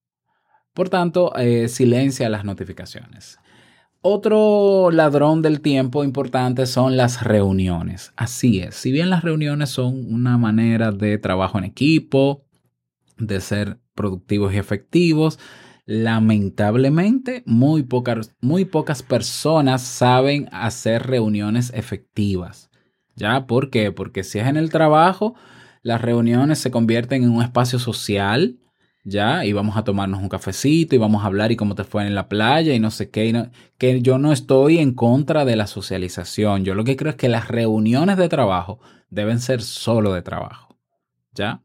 Por 0.72 0.88
tanto, 0.88 1.34
eh, 1.36 1.68
silencia 1.68 2.28
las 2.28 2.44
notificaciones. 2.44 3.38
Otro 4.00 4.90
ladrón 4.90 5.40
del 5.40 5.60
tiempo 5.62 6.04
importante 6.04 6.66
son 6.66 6.96
las 6.96 7.22
reuniones. 7.22 8.12
Así 8.16 8.60
es, 8.60 8.74
si 8.74 8.92
bien 8.92 9.08
las 9.08 9.22
reuniones 9.22 9.70
son 9.70 10.12
una 10.12 10.36
manera 10.36 10.92
de 10.92 11.16
trabajo 11.16 11.56
en 11.58 11.64
equipo, 11.64 12.44
de 13.16 13.40
ser 13.40 13.78
productivos 13.94 14.52
y 14.52 14.58
efectivos, 14.58 15.38
Lamentablemente, 15.86 17.42
muy 17.44 17.82
pocas, 17.82 18.34
muy 18.40 18.64
pocas 18.64 19.02
personas 19.02 19.82
saben 19.82 20.48
hacer 20.50 21.06
reuniones 21.06 21.72
efectivas. 21.74 22.70
¿Ya? 23.16 23.46
¿Por 23.46 23.70
qué? 23.70 23.92
Porque 23.92 24.24
si 24.24 24.38
es 24.38 24.46
en 24.46 24.56
el 24.56 24.70
trabajo, 24.70 25.34
las 25.82 26.00
reuniones 26.00 26.58
se 26.58 26.70
convierten 26.70 27.22
en 27.22 27.30
un 27.30 27.42
espacio 27.42 27.78
social, 27.78 28.58
¿ya? 29.04 29.44
Y 29.44 29.52
vamos 29.52 29.76
a 29.76 29.84
tomarnos 29.84 30.20
un 30.20 30.28
cafecito 30.30 30.94
y 30.96 30.98
vamos 30.98 31.22
a 31.22 31.26
hablar 31.26 31.52
y 31.52 31.56
cómo 31.56 31.74
te 31.74 31.84
fue 31.84 32.06
en 32.06 32.14
la 32.14 32.28
playa 32.28 32.74
y 32.74 32.80
no 32.80 32.90
sé 32.90 33.10
qué. 33.10 33.50
que 33.78 34.00
yo 34.00 34.18
no 34.18 34.32
estoy 34.32 34.78
en 34.78 34.94
contra 34.94 35.44
de 35.44 35.56
la 35.56 35.66
socialización. 35.66 36.64
Yo 36.64 36.74
lo 36.74 36.84
que 36.84 36.96
creo 36.96 37.10
es 37.10 37.16
que 37.16 37.28
las 37.28 37.48
reuniones 37.48 38.16
de 38.16 38.28
trabajo 38.28 38.80
deben 39.10 39.38
ser 39.38 39.62
solo 39.62 40.12
de 40.14 40.22
trabajo, 40.22 40.76
¿ya? 41.34 41.62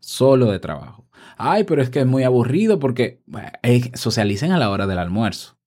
Solo 0.00 0.50
de 0.50 0.58
trabajo 0.58 1.01
ay, 1.42 1.64
pero 1.64 1.82
es 1.82 1.90
que 1.90 2.00
es 2.00 2.06
muy 2.06 2.22
aburrido 2.22 2.78
porque 2.78 3.20
socialicen 3.94 4.52
a 4.52 4.58
la 4.58 4.70
hora 4.70 4.86
del 4.86 4.98
almuerzo. 4.98 5.58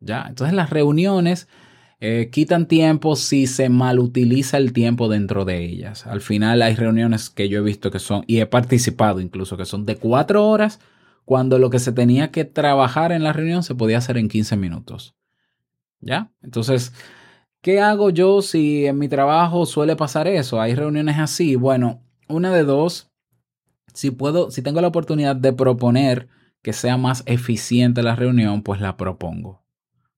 ¿ya? 0.00 0.26
Entonces 0.28 0.54
las 0.54 0.70
reuniones 0.70 1.48
eh, 2.00 2.28
quitan 2.30 2.68
tiempo 2.68 3.16
si 3.16 3.46
se 3.46 3.68
malutiliza 3.68 4.58
el 4.58 4.72
tiempo 4.72 5.08
dentro 5.08 5.44
de 5.44 5.64
ellas. 5.64 6.06
Al 6.06 6.20
final 6.20 6.62
hay 6.62 6.76
reuniones 6.76 7.30
que 7.30 7.48
yo 7.48 7.58
he 7.58 7.62
visto 7.62 7.90
que 7.90 7.98
son, 7.98 8.24
y 8.28 8.40
he 8.40 8.46
participado 8.46 9.20
incluso, 9.20 9.56
que 9.56 9.64
son 9.64 9.86
de 9.86 9.96
cuatro 9.96 10.46
horas, 10.46 10.80
cuando 11.24 11.58
lo 11.58 11.70
que 11.70 11.78
se 11.78 11.92
tenía 11.92 12.30
que 12.30 12.44
trabajar 12.44 13.10
en 13.10 13.24
la 13.24 13.32
reunión 13.32 13.62
se 13.62 13.74
podía 13.74 13.98
hacer 13.98 14.18
en 14.18 14.28
15 14.28 14.56
minutos. 14.56 15.16
¿Ya? 16.00 16.30
Entonces, 16.42 16.92
¿qué 17.60 17.80
hago 17.80 18.10
yo 18.10 18.42
si 18.42 18.86
en 18.86 18.98
mi 18.98 19.08
trabajo 19.08 19.64
suele 19.66 19.96
pasar 19.96 20.28
eso? 20.28 20.60
Hay 20.60 20.74
reuniones 20.74 21.18
así. 21.18 21.56
Bueno, 21.56 22.02
una 22.28 22.52
de 22.52 22.64
dos, 22.64 23.10
si 23.94 24.10
puedo, 24.10 24.50
si 24.50 24.60
tengo 24.60 24.80
la 24.80 24.88
oportunidad 24.88 25.36
de 25.36 25.52
proponer 25.52 26.28
que 26.62 26.72
sea 26.72 26.96
más 26.96 27.22
eficiente 27.26 28.02
la 28.02 28.16
reunión, 28.16 28.62
pues 28.62 28.80
la 28.80 28.96
propongo. 28.96 29.62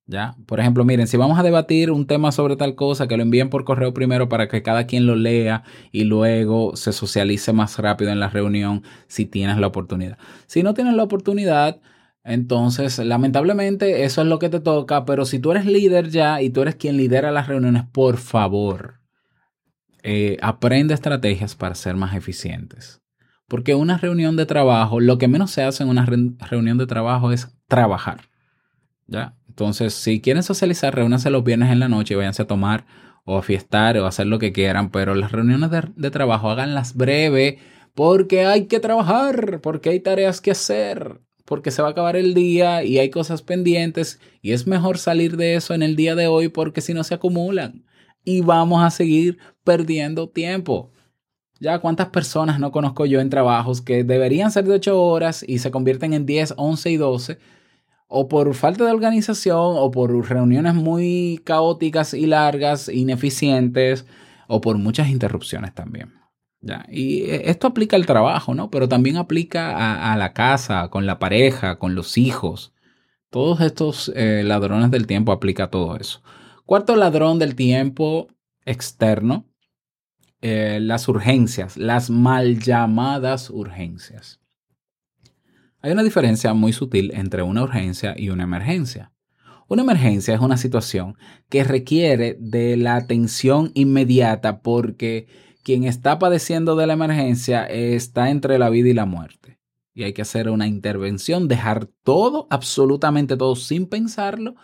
¿Ya? 0.09 0.37
Por 0.47 0.61
ejemplo, 0.61 0.85
miren, 0.85 1.09
si 1.09 1.17
vamos 1.17 1.37
a 1.37 1.43
debatir 1.43 1.91
un 1.91 2.07
tema 2.07 2.31
sobre 2.31 2.55
tal 2.55 2.77
cosa, 2.77 3.09
que 3.09 3.17
lo 3.17 3.25
envíen 3.25 3.51
por 3.51 3.65
correo 3.65 3.93
primero 3.93 4.29
para 4.29 4.47
que 4.47 4.63
cada 4.63 4.87
quien 4.87 5.05
lo 5.05 5.17
lea 5.17 5.65
y 5.91 6.05
luego 6.05 6.77
se 6.77 6.93
socialice 6.93 7.53
más 7.53 7.77
rápido 7.81 8.13
en 8.13 8.21
la 8.21 8.29
reunión 8.29 8.85
si 9.09 9.27
tienes 9.27 9.59
la 9.59 9.67
oportunidad. 9.67 10.17
Si 10.47 10.63
no 10.63 10.75
tienes 10.75 10.95
la 10.95 11.03
oportunidad, 11.03 11.81
entonces 12.23 13.01
lamentablemente 13.01 14.05
eso 14.05 14.23
es 14.23 14.29
lo 14.29 14.39
que 14.39 14.49
te 14.49 14.61
toca, 14.61 15.05
pero 15.05 15.25
si 15.25 15.41
tú 15.41 15.51
eres 15.51 15.67
líder 15.67 16.09
ya 16.11 16.41
y 16.41 16.51
tú 16.51 16.63
eres 16.63 16.77
quien 16.77 16.97
lidera 16.97 17.33
las 17.33 17.49
reuniones, 17.49 17.83
por 17.91 18.17
favor, 18.17 19.01
eh, 20.05 20.37
aprende 20.41 20.95
estrategias 20.95 21.57
para 21.57 21.75
ser 21.75 21.97
más 21.97 22.15
eficientes. 22.15 23.03
Porque 23.49 23.75
una 23.75 23.97
reunión 23.97 24.37
de 24.37 24.47
trabajo, 24.47 25.01
lo 25.01 25.19
que 25.19 25.29
menos 25.29 25.51
se 25.51 25.63
hace 25.63 25.83
en 25.83 25.89
una 25.89 26.07
reunión 26.07 26.79
de 26.79 26.87
trabajo 26.87 27.33
es 27.33 27.49
trabajar. 27.69 28.23
¿Ya? 29.07 29.37
Entonces, 29.49 29.95
si 29.95 30.21
quieren 30.21 30.43
socializar, 30.43 30.95
reúnanse 30.95 31.31
los 31.31 31.45
viernes 31.45 31.71
en 31.71 31.79
la 31.79 31.89
noche 31.89 32.15
y 32.15 32.17
váyanse 32.17 32.43
a 32.43 32.47
tomar 32.47 32.87
o 33.25 33.39
a 33.39 33.43
fiestar 33.43 33.97
o 33.99 34.05
a 34.05 34.09
hacer 34.09 34.27
lo 34.27 34.39
que 34.39 34.53
quieran, 34.53 34.91
pero 34.91 35.15
las 35.15 35.33
reuniones 35.33 35.71
de, 35.71 35.83
de 35.95 36.11
trabajo 36.11 36.51
háganlas 36.51 36.95
breve 36.95 37.59
porque 37.95 38.45
hay 38.45 38.67
que 38.67 38.81
trabajar, 38.81 39.61
porque 39.63 39.91
hay 39.91 40.01
tareas 40.01 40.41
que 40.41 40.51
hacer, 40.51 41.21
porque 41.47 41.71
se 41.71 41.81
va 41.81 41.89
a 41.89 41.91
acabar 41.93 42.17
el 42.17 42.35
día 42.35 42.85
y 42.85 42.99
hay 42.99 43.09
cosas 43.11 43.43
pendientes 43.43 44.21
y 44.43 44.53
es 44.53 44.67
mejor 44.67 44.99
salir 44.99 45.37
de 45.37 45.55
eso 45.55 45.73
en 45.73 45.83
el 45.83 45.97
día 45.97 46.15
de 46.15 46.27
hoy 46.27 46.49
porque 46.49 46.81
si 46.83 46.93
no 46.93 47.05
se 47.05 47.15
acumulan 47.15 47.85
y 48.25 48.43
vamos 48.43 48.85
a 48.85 48.91
seguir 48.91 49.39
perdiendo 49.65 50.29
tiempo. 50.29 50.91
Ya 51.59 51.79
cuántas 51.79 52.09
personas 52.09 52.61
no 52.61 52.71
conozco 52.71 53.07
yo 53.07 53.21
en 53.21 53.31
trabajos 53.31 53.81
que 53.81 54.05
deberían 54.05 54.51
ser 54.51 54.65
de 54.65 54.75
8 54.75 55.03
horas 55.03 55.45
y 55.47 55.59
se 55.59 55.71
convierten 55.71 56.13
en 56.13 56.27
10, 56.27 56.55
11 56.57 56.91
y 56.91 56.97
12, 56.97 57.39
o 58.09 58.29
por 58.29 58.55
falta 58.55 58.85
de 58.85 58.93
organización, 58.93 59.75
o 59.77 59.91
por 59.91 60.29
reuniones 60.29 60.75
muy 60.75 61.41
caóticas 61.45 62.15
y 62.15 62.27
largas, 62.27 62.89
ineficientes, 62.89 64.07
o 64.49 64.61
por 64.61 64.77
muchas 64.79 65.09
interrupciones 65.09 65.75
también. 65.75 66.13
¿Ya? 66.61 66.85
Y 66.91 67.23
e, 67.23 67.51
esto 67.51 67.69
aplica 67.69 67.97
al 67.97 68.07
trabajo, 68.07 68.55
¿no? 68.55 68.71
Pero 68.71 68.89
también 68.89 69.17
aplica 69.17 70.13
a, 70.13 70.17
la 70.17 70.33
casa, 70.33 70.89
con 70.89 71.07
la 71.07 71.19
pareja, 71.19 71.79
con 71.79 71.95
los 71.95 72.19
hijos. 72.19 72.75
Todos 73.31 73.61
estos 73.61 74.13
eh, 74.15 74.43
ladrones 74.45 74.91
del 74.91 75.07
tiempo 75.07 75.33
aplica 75.33 75.71
todo 75.71 75.97
eso. 75.97 76.23
Cuarto 76.65 76.97
ladrón 76.97 77.39
del 77.39 77.55
tiempo 77.55 78.29
externo 78.65 79.47
eh, 80.49 80.79
las 80.79 81.09
urgencias, 81.09 81.77
las 81.77 82.09
mal 82.09 82.61
llamadas 82.61 83.51
urgencias. 83.51 84.39
Hay 85.81 85.91
una 85.91 86.05
diferencia 86.05 86.55
muy 86.55 86.73
sutil 86.73 87.11
entre 87.15 87.43
una 87.43 87.65
urgencia 87.65 88.15
y 88.17 88.29
una 88.29 88.45
emergencia. 88.45 89.13
Una 89.67 89.83
emergencia 89.83 90.37
es 90.37 90.41
una 90.41 90.57
situación 90.57 91.17
que 91.49 91.65
requiere 91.65 92.37
de 92.39 92.77
la 92.77 92.95
atención 92.95 93.73
inmediata 93.75 94.61
porque 94.63 95.27
quien 95.65 95.83
está 95.83 96.21
padeciendo 96.21 96.77
de 96.77 96.87
la 96.87 96.93
emergencia 96.93 97.65
está 97.65 98.31
entre 98.31 98.61
la 98.61 98.71
vida 98.71 98.91
y 98.91 98.95
la 98.95 99.05
muerte. 99.05 99.59
Y 99.95 100.05
hay 100.05 100.13
que 100.13 100.23
hacer 100.23 100.49
una 100.49 100.69
intervención, 100.69 101.49
dejar 101.49 101.87
todo, 102.05 102.47
absolutamente 102.51 103.37
todo, 103.37 103.57
sin 103.57 103.89
pensarlo, 103.89 104.55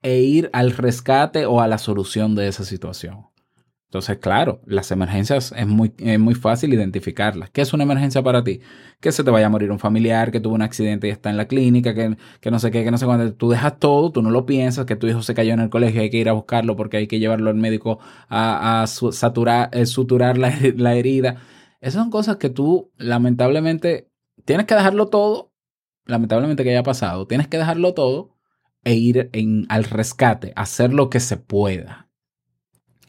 e 0.00 0.20
ir 0.20 0.48
al 0.54 0.70
rescate 0.70 1.44
o 1.44 1.60
a 1.60 1.68
la 1.68 1.76
solución 1.76 2.34
de 2.34 2.48
esa 2.48 2.64
situación. 2.64 3.26
Entonces, 3.88 4.18
claro, 4.18 4.60
las 4.66 4.90
emergencias 4.90 5.54
es 5.56 5.66
muy, 5.66 5.94
muy 6.18 6.34
fácil 6.34 6.74
identificarlas. 6.74 7.48
¿Qué 7.48 7.62
es 7.62 7.72
una 7.72 7.84
emergencia 7.84 8.22
para 8.22 8.44
ti? 8.44 8.60
Que 9.00 9.12
se 9.12 9.24
te 9.24 9.30
vaya 9.30 9.46
a 9.46 9.48
morir 9.48 9.70
un 9.70 9.78
familiar, 9.78 10.30
que 10.30 10.40
tuvo 10.40 10.54
un 10.54 10.60
accidente 10.60 11.08
y 11.08 11.10
está 11.10 11.30
en 11.30 11.38
la 11.38 11.46
clínica, 11.48 11.94
que, 11.94 12.50
no 12.50 12.58
sé 12.58 12.70
qué, 12.70 12.84
que 12.84 12.90
no 12.90 12.98
sé 12.98 13.06
cuándo. 13.06 13.32
Tú 13.32 13.48
dejas 13.48 13.78
todo, 13.78 14.12
tú 14.12 14.20
no 14.20 14.30
lo 14.30 14.44
piensas, 14.44 14.84
que 14.84 14.94
tu 14.94 15.06
hijo 15.06 15.22
se 15.22 15.32
cayó 15.32 15.54
en 15.54 15.60
el 15.60 15.70
colegio 15.70 16.02
hay 16.02 16.10
que 16.10 16.18
ir 16.18 16.28
a 16.28 16.32
buscarlo 16.34 16.76
porque 16.76 16.98
hay 16.98 17.06
que 17.06 17.18
llevarlo 17.18 17.48
al 17.48 17.56
médico 17.56 17.98
a, 18.28 18.84
saturar, 18.86 19.70
eh, 19.72 19.86
suturar 19.86 20.36
la, 20.36 20.52
la 20.76 20.94
herida. 20.94 21.36
Esas 21.80 22.02
son 22.02 22.10
cosas 22.10 22.36
que 22.36 22.50
tú, 22.50 22.92
lamentablemente, 22.98 24.10
tienes 24.44 24.66
que 24.66 24.74
dejarlo 24.74 25.06
todo, 25.08 25.54
lamentablemente 26.04 26.62
que 26.62 26.70
haya 26.70 26.82
pasado, 26.82 27.26
tienes 27.26 27.48
que 27.48 27.56
dejarlo 27.56 27.94
todo 27.94 28.36
e 28.84 28.94
ir 28.94 29.30
en, 29.32 29.64
al 29.70 29.84
rescate, 29.84 30.52
hacer 30.56 30.92
lo 30.92 31.08
que 31.08 31.20
se 31.20 31.38
pueda. 31.38 32.07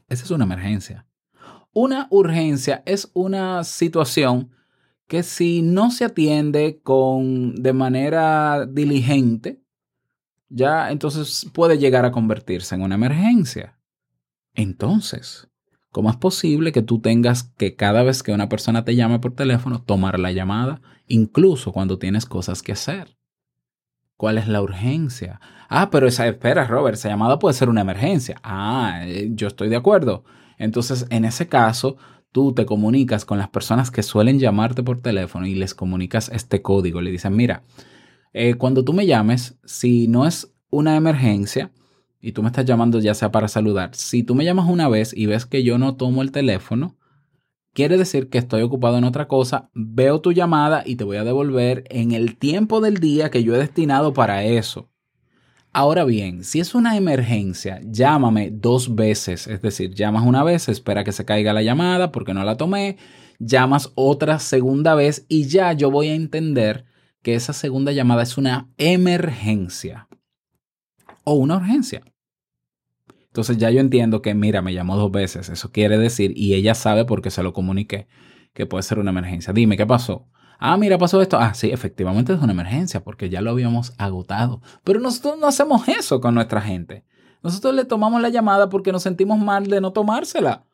Esa 0.10 0.24
es 0.24 0.32
una 0.32 0.46
emergencia. 0.46 1.06
Una 1.72 2.08
urgencia 2.10 2.82
es 2.86 3.12
una 3.14 3.64
situación 3.64 4.52
que 5.08 5.24
si 5.24 5.62
no 5.62 5.92
se 5.92 6.06
atiende 6.06 6.82
con 6.84 7.56
de 7.56 7.74
manera 7.74 8.66
diligente, 8.66 9.62
ya 10.50 10.92
entonces 10.92 11.50
puede 11.54 11.78
llegar 11.78 12.06
a 12.06 12.12
convertirse 12.12 12.76
en 12.76 12.82
una 12.82 12.96
emergencia. 12.96 13.80
Entonces, 14.54 15.48
¿cómo 15.92 16.10
es 16.10 16.18
posible 16.18 16.72
que 16.72 16.82
tú 16.82 17.00
tengas 17.02 17.44
que 17.44 17.76
cada 17.76 18.04
vez 18.04 18.24
que 18.24 18.34
una 18.34 18.50
persona 18.50 18.84
te 18.84 18.96
llame 18.96 19.20
por 19.20 19.36
teléfono 19.36 19.82
tomar 19.82 20.20
la 20.20 20.32
llamada, 20.32 20.82
incluso 21.08 21.72
cuando 21.72 22.00
tienes 22.00 22.26
cosas 22.26 22.64
que 22.64 22.72
hacer? 22.72 23.18
¿Cuál 24.18 24.38
es 24.38 24.48
la 24.48 24.62
urgencia? 24.62 25.40
Ah, 25.70 25.92
pero 25.92 26.08
esa, 26.08 26.28
espera, 26.28 26.66
Robert, 26.66 26.96
esa 26.96 27.10
llamada 27.10 27.38
puede 27.38 27.54
ser 27.54 27.70
una 27.70 27.82
emergencia. 27.82 28.40
Ah, 28.44 29.02
eh, 29.06 29.30
yo 29.34 29.48
estoy 29.48 29.70
de 29.70 29.76
acuerdo. 29.76 30.24
Entonces, 30.58 31.06
en 31.12 31.26
ese 31.26 31.48
caso, 31.48 31.96
tú 32.32 32.54
te 32.54 32.66
comunicas 32.66 33.24
con 33.24 33.38
las 33.38 33.50
personas 33.50 33.92
que 33.92 34.02
suelen 34.02 34.40
llamarte 34.40 34.82
por 34.82 35.00
teléfono 35.00 35.46
y 35.46 35.54
les 35.54 35.76
comunicas 35.76 36.30
este 36.34 36.64
código. 36.64 37.02
Le 37.02 37.12
dicen, 37.12 37.36
mira, 37.36 37.64
eh, 38.34 38.56
cuando 38.56 38.84
tú 38.84 38.94
me 38.94 39.06
llames, 39.06 39.60
si 39.64 40.08
no 40.08 40.26
es 40.26 40.52
una 40.72 40.96
emergencia 40.96 41.72
y 42.20 42.32
tú 42.32 42.42
me 42.42 42.50
estás 42.50 42.66
llamando 42.66 43.00
ya 43.00 43.14
sea 43.14 43.32
para 43.32 43.48
saludar, 43.48 43.92
si 43.94 44.24
tú 44.24 44.34
me 44.34 44.46
llamas 44.46 44.68
una 44.68 44.90
vez 44.90 45.14
y 45.16 45.28
ves 45.28 45.46
que 45.46 45.64
yo 45.64 45.78
no 45.78 45.96
tomo 45.96 46.24
el 46.24 46.32
teléfono, 46.32 46.98
quiere 47.74 47.98
decir 47.98 48.30
que 48.30 48.40
estoy 48.40 48.64
ocupado 48.64 48.98
en 48.98 49.04
otra 49.04 49.28
cosa, 49.28 49.70
veo 49.76 50.20
tu 50.20 50.32
llamada 50.32 50.82
y 50.84 50.96
te 50.96 51.04
voy 51.04 51.18
a 51.18 51.24
devolver 51.24 51.86
en 51.90 52.12
el 52.12 52.38
tiempo 52.38 52.82
del 52.82 52.98
día 52.98 53.30
que 53.30 53.44
yo 53.44 53.54
he 53.54 53.60
destinado 53.60 54.14
para 54.14 54.44
eso. 54.44 54.90
Ahora 55.72 56.04
bien, 56.04 56.44
si 56.44 56.60
es 56.60 56.74
una 56.74 56.98
emergencia, 56.98 57.80
llámame 57.84 58.50
dos 58.52 58.96
veces, 58.96 59.48
es 59.48 59.62
decir, 59.62 59.94
llamas 59.94 60.26
una 60.26 60.44
vez, 60.44 60.68
espera 60.68 61.04
que 61.04 61.12
se 61.12 61.26
caiga 61.26 61.54
la 61.54 61.62
llamada 61.62 62.12
porque 62.12 62.34
no 62.34 62.44
la 62.44 62.58
tomé, 62.58 62.98
llamas 63.38 63.92
otra 63.94 64.40
segunda 64.40 64.96
vez 64.96 65.26
y 65.30 65.46
ya 65.46 65.74
yo 65.74 65.92
voy 65.92 66.08
a 66.08 66.16
entender 66.16 66.86
que 67.22 67.36
esa 67.36 67.54
segunda 67.54 67.92
llamada 67.92 68.24
es 68.24 68.38
una 68.38 68.68
emergencia 68.78 70.08
o 71.24 71.34
una 71.34 71.58
urgencia. 71.58 72.02
Entonces 73.28 73.58
ya 73.58 73.70
yo 73.70 73.80
entiendo 73.80 74.24
que, 74.24 74.34
mira, 74.34 74.64
me 74.64 74.74
llamó 74.74 74.98
dos 74.98 75.12
veces. 75.12 75.50
Eso 75.50 75.72
quiere 75.72 76.00
decir, 76.00 76.34
y 76.36 76.56
ella 76.56 76.74
sabe 76.74 77.06
porque 77.06 77.30
se 77.30 77.44
lo 77.44 77.54
comuniqué, 77.54 78.08
que 78.54 78.66
puede 78.66 78.82
ser 78.82 78.98
una 78.98 79.12
emergencia. 79.12 79.54
Dime, 79.54 79.78
¿qué 79.78 79.86
pasó? 79.86 80.28
Ah, 80.60 80.76
mira, 80.78 80.98
pasó 80.98 81.22
esto. 81.22 81.38
Ah, 81.40 81.54
sí, 81.54 81.72
efectivamente 81.72 82.34
es 82.34 82.42
una 82.42 82.52
emergencia 82.52 83.02
porque 83.02 83.30
ya 83.30 83.42
lo 83.42 83.52
habíamos 83.52 83.94
agotado. 83.98 84.62
Pero 84.84 85.00
nosotros 85.00 85.40
no 85.40 85.48
hacemos 85.48 85.88
eso 85.88 86.20
con 86.20 86.36
nuestra 86.36 86.62
gente. 86.62 87.06
Nosotros 87.42 87.74
le 87.74 87.86
tomamos 87.86 88.22
la 88.22 88.28
llamada 88.30 88.68
porque 88.70 88.92
nos 88.92 89.04
sentimos 89.04 89.40
mal 89.40 89.68
de 89.68 89.80
no 89.80 89.94
tomársela. 89.94 90.66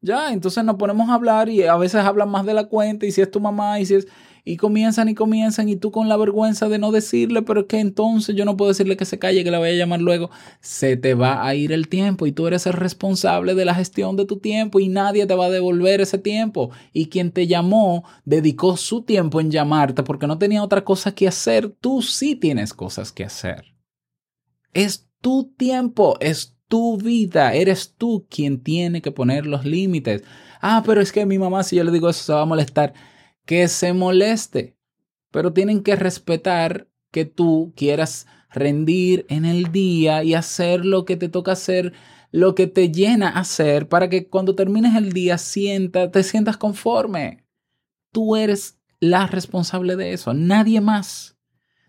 Ya, 0.00 0.32
entonces 0.32 0.64
nos 0.64 0.76
ponemos 0.76 1.08
a 1.08 1.14
hablar 1.14 1.48
y 1.48 1.62
a 1.64 1.76
veces 1.76 2.02
hablan 2.02 2.28
más 2.30 2.46
de 2.46 2.54
la 2.54 2.68
cuenta 2.68 3.04
y 3.04 3.12
si 3.12 3.20
es 3.20 3.30
tu 3.30 3.40
mamá 3.40 3.80
y 3.80 3.86
si 3.86 3.94
es 3.94 4.06
y 4.48 4.56
comienzan 4.56 5.10
y 5.10 5.14
comienzan 5.14 5.68
y 5.68 5.76
tú 5.76 5.90
con 5.90 6.08
la 6.08 6.16
vergüenza 6.16 6.70
de 6.70 6.78
no 6.78 6.90
decirle, 6.90 7.42
pero 7.42 7.60
es 7.60 7.66
que 7.66 7.80
entonces 7.80 8.34
yo 8.34 8.46
no 8.46 8.56
puedo 8.56 8.70
decirle 8.70 8.96
que 8.96 9.04
se 9.04 9.18
calle, 9.18 9.44
que 9.44 9.50
la 9.50 9.58
voy 9.58 9.68
a 9.68 9.74
llamar 9.74 10.00
luego, 10.00 10.30
se 10.60 10.96
te 10.96 11.12
va 11.12 11.46
a 11.46 11.54
ir 11.54 11.70
el 11.70 11.88
tiempo 11.88 12.26
y 12.26 12.32
tú 12.32 12.46
eres 12.46 12.66
el 12.66 12.72
responsable 12.72 13.54
de 13.54 13.66
la 13.66 13.74
gestión 13.74 14.16
de 14.16 14.24
tu 14.24 14.38
tiempo 14.38 14.80
y 14.80 14.88
nadie 14.88 15.26
te 15.26 15.34
va 15.34 15.46
a 15.46 15.50
devolver 15.50 16.00
ese 16.00 16.16
tiempo. 16.16 16.70
Y 16.94 17.10
quien 17.10 17.30
te 17.30 17.46
llamó 17.46 18.04
dedicó 18.24 18.78
su 18.78 19.02
tiempo 19.02 19.38
en 19.40 19.50
llamarte 19.50 20.02
porque 20.02 20.26
no 20.26 20.38
tenía 20.38 20.62
otra 20.62 20.82
cosa 20.82 21.14
que 21.14 21.28
hacer, 21.28 21.68
tú 21.68 22.00
sí 22.00 22.34
tienes 22.34 22.72
cosas 22.72 23.12
que 23.12 23.24
hacer. 23.24 23.74
Es 24.72 25.10
tu 25.20 25.52
tiempo, 25.58 26.16
es 26.20 26.57
tu 26.68 26.98
vida, 26.98 27.54
eres 27.54 27.94
tú 27.96 28.26
quien 28.30 28.62
tiene 28.62 29.02
que 29.02 29.12
poner 29.12 29.46
los 29.46 29.64
límites. 29.64 30.22
Ah, 30.60 30.82
pero 30.84 31.00
es 31.00 31.12
que 31.12 31.26
mi 31.26 31.38
mamá 31.38 31.62
si 31.62 31.76
yo 31.76 31.84
le 31.84 31.92
digo 31.92 32.08
eso 32.08 32.22
se 32.24 32.32
va 32.32 32.42
a 32.42 32.46
molestar 32.46 32.94
que 33.46 33.66
se 33.68 33.94
moleste, 33.94 34.76
pero 35.30 35.54
tienen 35.54 35.82
que 35.82 35.96
respetar 35.96 36.88
que 37.10 37.24
tú 37.24 37.72
quieras 37.74 38.26
rendir 38.50 39.24
en 39.30 39.46
el 39.46 39.72
día 39.72 40.22
y 40.22 40.34
hacer 40.34 40.84
lo 40.84 41.06
que 41.06 41.16
te 41.16 41.30
toca 41.30 41.52
hacer, 41.52 41.94
lo 42.30 42.54
que 42.54 42.66
te 42.66 42.90
llena 42.90 43.30
hacer, 43.30 43.88
para 43.88 44.10
que 44.10 44.28
cuando 44.28 44.54
termines 44.54 44.94
el 44.96 45.12
día 45.14 45.38
sienta, 45.38 46.10
te 46.10 46.22
sientas 46.22 46.58
conforme. 46.58 47.46
Tú 48.12 48.36
eres 48.36 48.78
la 49.00 49.26
responsable 49.26 49.96
de 49.96 50.12
eso, 50.12 50.34
nadie 50.34 50.82
más. 50.82 51.37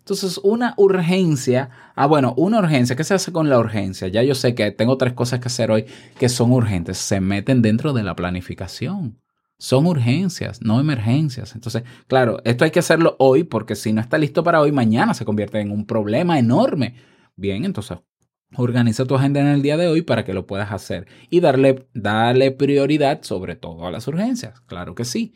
Entonces, 0.10 0.40
una 0.44 0.74
urgencia, 0.78 1.70
ah, 1.96 2.08
bueno, 2.08 2.34
una 2.36 2.58
urgencia, 2.58 2.96
¿qué 2.96 3.04
se 3.04 3.14
hace 3.14 3.32
con 3.32 3.48
la 3.48 3.60
urgencia? 3.60 4.08
Ya 4.08 4.24
yo 4.24 4.34
sé 4.34 4.56
que 4.56 4.72
tengo 4.72 4.98
tres 4.98 5.14
cosas 5.14 5.40
que 5.40 5.50
hacer 5.50 5.70
hoy 5.70 5.86
que 6.18 6.30
son 6.30 6.52
urgentes, 6.52 6.98
se 6.98 7.22
meten 7.22 7.62
dentro 7.62 7.94
de 7.94 8.02
la 8.02 8.16
planificación. 8.16 9.20
Son 9.60 9.86
urgencias, 9.86 10.64
no 10.64 10.80
emergencias. 10.80 11.54
Entonces, 11.54 11.84
claro, 12.08 12.42
esto 12.44 12.66
hay 12.66 12.72
que 12.72 12.80
hacerlo 12.80 13.18
hoy 13.20 13.44
porque 13.44 13.76
si 13.76 13.94
no 13.94 14.02
está 14.02 14.18
listo 14.18 14.44
para 14.44 14.62
hoy, 14.62 14.72
mañana 14.72 15.14
se 15.14 15.26
convierte 15.26 15.60
en 15.60 15.70
un 15.70 15.86
problema 15.86 16.40
enorme. 16.40 16.96
Bien, 17.36 17.64
entonces 17.64 18.00
organiza 18.56 19.06
tu 19.06 19.14
agenda 19.14 19.42
en 19.42 19.48
el 19.48 19.62
día 19.62 19.78
de 19.78 19.90
hoy 19.90 20.02
para 20.02 20.26
que 20.26 20.34
lo 20.34 20.48
puedas 20.48 20.72
hacer 20.72 21.06
y 21.30 21.40
darle, 21.40 21.88
darle 21.94 22.50
prioridad 22.50 23.22
sobre 23.22 23.56
todo 23.56 23.86
a 23.86 23.92
las 23.92 24.08
urgencias. 24.08 24.60
Claro 24.62 24.96
que 24.96 25.06
sí. 25.06 25.36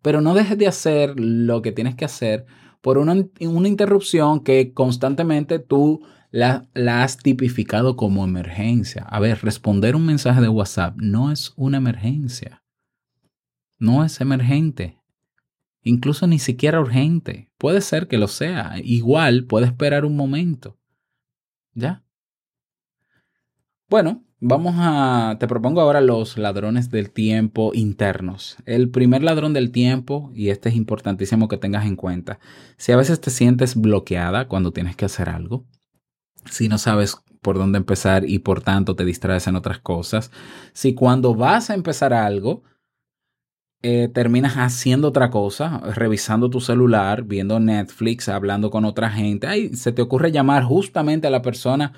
Pero 0.00 0.22
no 0.22 0.32
dejes 0.32 0.56
de 0.56 0.66
hacer 0.66 1.12
lo 1.20 1.60
que 1.60 1.72
tienes 1.72 1.94
que 1.94 2.06
hacer 2.06 2.46
por 2.84 2.98
una, 2.98 3.14
una 3.40 3.68
interrupción 3.68 4.40
que 4.40 4.74
constantemente 4.74 5.58
tú 5.58 6.02
la, 6.30 6.68
la, 6.74 7.02
has 7.02 7.16
tipificado 7.16 7.96
como 7.96 8.26
emergencia. 8.26 9.04
A 9.04 9.20
ver, 9.20 9.38
responder 9.42 9.96
un 9.96 10.04
mensaje 10.04 10.42
de 10.42 10.50
WhatsApp 10.50 10.94
no 10.98 11.32
es 11.32 11.54
una 11.56 11.78
emergencia. 11.78 12.62
no 13.78 14.04
es 14.04 14.20
emergente, 14.20 14.98
incluso 15.80 16.26
ni 16.26 16.38
siquiera 16.38 16.78
urgente. 16.78 17.50
Puede 17.56 17.80
ser 17.80 18.06
que 18.06 18.18
lo 18.18 18.28
sea, 18.28 18.74
igual 18.84 19.46
puede 19.46 19.64
esperar 19.64 20.04
un 20.04 20.14
momento. 20.14 20.78
¿Ya? 21.72 22.04
Bueno, 23.88 24.26
vamos 24.46 24.74
a, 24.76 25.36
te 25.40 25.48
propongo 25.48 25.80
ahora 25.80 26.02
los 26.02 26.36
ladrones 26.36 26.90
del 26.90 27.10
tiempo 27.10 27.70
internos. 27.72 28.58
El 28.66 28.90
primer 28.90 29.22
ladrón 29.22 29.54
del 29.54 29.72
tiempo, 29.72 30.30
y 30.34 30.50
este 30.50 30.68
es 30.68 30.74
importantísimo 30.74 31.48
que 31.48 31.56
tengas 31.56 31.86
en 31.86 31.96
cuenta, 31.96 32.38
si 32.76 32.92
a 32.92 32.96
veces 32.96 33.20
te 33.22 33.30
sientes 33.30 33.74
bloqueada 33.74 34.46
cuando 34.46 34.70
tienes 34.70 34.96
que 34.96 35.06
hacer 35.06 35.30
algo, 35.30 35.64
si 36.44 36.68
no 36.68 36.76
sabes 36.76 37.16
por 37.40 37.56
dónde 37.56 37.78
empezar 37.78 38.28
y 38.28 38.38
por 38.40 38.60
tanto 38.60 38.94
te 38.94 39.06
distraes 39.06 39.46
en 39.46 39.56
otras 39.56 39.78
cosas, 39.78 40.30
si 40.74 40.94
cuando 40.94 41.34
vas 41.34 41.70
a 41.70 41.74
empezar 41.74 42.12
algo, 42.12 42.64
eh, 43.82 44.08
terminas 44.08 44.54
haciendo 44.56 45.08
otra 45.08 45.30
cosa, 45.30 45.78
revisando 45.94 46.50
tu 46.50 46.60
celular, 46.60 47.22
viendo 47.22 47.60
Netflix, 47.60 48.28
hablando 48.28 48.70
con 48.70 48.84
otra 48.84 49.08
gente, 49.10 49.46
ay, 49.46 49.74
se 49.74 49.92
te 49.92 50.02
ocurre 50.02 50.32
llamar 50.32 50.64
justamente 50.64 51.26
a 51.26 51.30
la 51.30 51.40
persona 51.40 51.92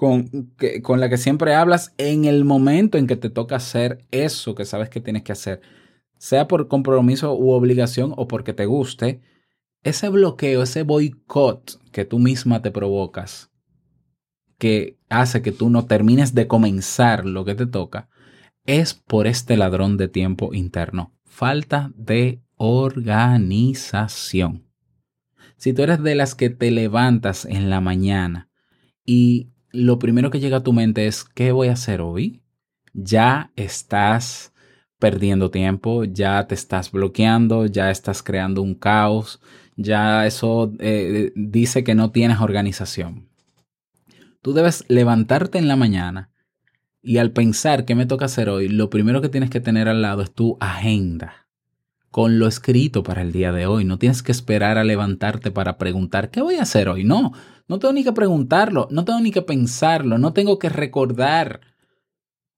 con, 0.00 0.50
con 0.82 0.98
la 0.98 1.10
que 1.10 1.18
siempre 1.18 1.54
hablas 1.54 1.92
en 1.98 2.24
el 2.24 2.46
momento 2.46 2.96
en 2.96 3.06
que 3.06 3.16
te 3.16 3.28
toca 3.28 3.56
hacer 3.56 4.06
eso 4.10 4.54
que 4.54 4.64
sabes 4.64 4.88
que 4.88 5.02
tienes 5.02 5.24
que 5.24 5.32
hacer, 5.32 5.60
sea 6.16 6.48
por 6.48 6.68
compromiso 6.68 7.34
u 7.34 7.50
obligación 7.50 8.14
o 8.16 8.26
porque 8.26 8.54
te 8.54 8.64
guste, 8.64 9.20
ese 9.82 10.08
bloqueo, 10.08 10.62
ese 10.62 10.84
boicot 10.84 11.78
que 11.92 12.06
tú 12.06 12.18
misma 12.18 12.62
te 12.62 12.70
provocas, 12.70 13.50
que 14.56 14.96
hace 15.10 15.42
que 15.42 15.52
tú 15.52 15.68
no 15.68 15.84
termines 15.84 16.34
de 16.34 16.46
comenzar 16.46 17.26
lo 17.26 17.44
que 17.44 17.54
te 17.54 17.66
toca, 17.66 18.08
es 18.64 18.94
por 18.94 19.26
este 19.26 19.58
ladrón 19.58 19.98
de 19.98 20.08
tiempo 20.08 20.54
interno. 20.54 21.12
Falta 21.26 21.92
de 21.94 22.40
organización. 22.56 24.64
Si 25.58 25.74
tú 25.74 25.82
eres 25.82 26.02
de 26.02 26.14
las 26.14 26.34
que 26.34 26.48
te 26.48 26.70
levantas 26.70 27.44
en 27.44 27.68
la 27.68 27.82
mañana 27.82 28.48
y 29.04 29.50
lo 29.72 29.98
primero 29.98 30.30
que 30.30 30.40
llega 30.40 30.58
a 30.58 30.62
tu 30.62 30.72
mente 30.72 31.06
es, 31.06 31.24
¿qué 31.24 31.52
voy 31.52 31.68
a 31.68 31.72
hacer 31.72 32.00
hoy? 32.00 32.42
Ya 32.92 33.52
estás 33.56 34.52
perdiendo 34.98 35.50
tiempo, 35.50 36.04
ya 36.04 36.46
te 36.46 36.54
estás 36.54 36.92
bloqueando, 36.92 37.66
ya 37.66 37.90
estás 37.90 38.22
creando 38.22 38.62
un 38.62 38.74
caos, 38.74 39.40
ya 39.76 40.26
eso 40.26 40.72
eh, 40.78 41.32
dice 41.34 41.84
que 41.84 41.94
no 41.94 42.10
tienes 42.10 42.40
organización. 42.40 43.28
Tú 44.42 44.52
debes 44.52 44.84
levantarte 44.88 45.58
en 45.58 45.68
la 45.68 45.76
mañana 45.76 46.30
y 47.02 47.18
al 47.18 47.32
pensar 47.32 47.84
qué 47.84 47.94
me 47.94 48.06
toca 48.06 48.26
hacer 48.26 48.48
hoy, 48.48 48.68
lo 48.68 48.90
primero 48.90 49.20
que 49.22 49.28
tienes 49.28 49.50
que 49.50 49.60
tener 49.60 49.88
al 49.88 50.02
lado 50.02 50.22
es 50.22 50.32
tu 50.32 50.58
agenda 50.60 51.46
con 52.10 52.38
lo 52.38 52.46
escrito 52.46 53.02
para 53.02 53.22
el 53.22 53.32
día 53.32 53.52
de 53.52 53.66
hoy. 53.66 53.84
No 53.84 53.98
tienes 53.98 54.22
que 54.22 54.32
esperar 54.32 54.78
a 54.78 54.84
levantarte 54.84 55.50
para 55.50 55.78
preguntar, 55.78 56.30
¿qué 56.30 56.42
voy 56.42 56.56
a 56.56 56.62
hacer 56.62 56.88
hoy? 56.88 57.04
No, 57.04 57.32
no 57.70 57.78
tengo 57.78 57.94
ni 57.94 58.02
que 58.02 58.12
preguntarlo, 58.12 58.88
no 58.90 59.04
tengo 59.04 59.20
ni 59.20 59.30
que 59.30 59.42
pensarlo, 59.42 60.18
no 60.18 60.32
tengo 60.32 60.58
que 60.58 60.68
recordar. 60.68 61.60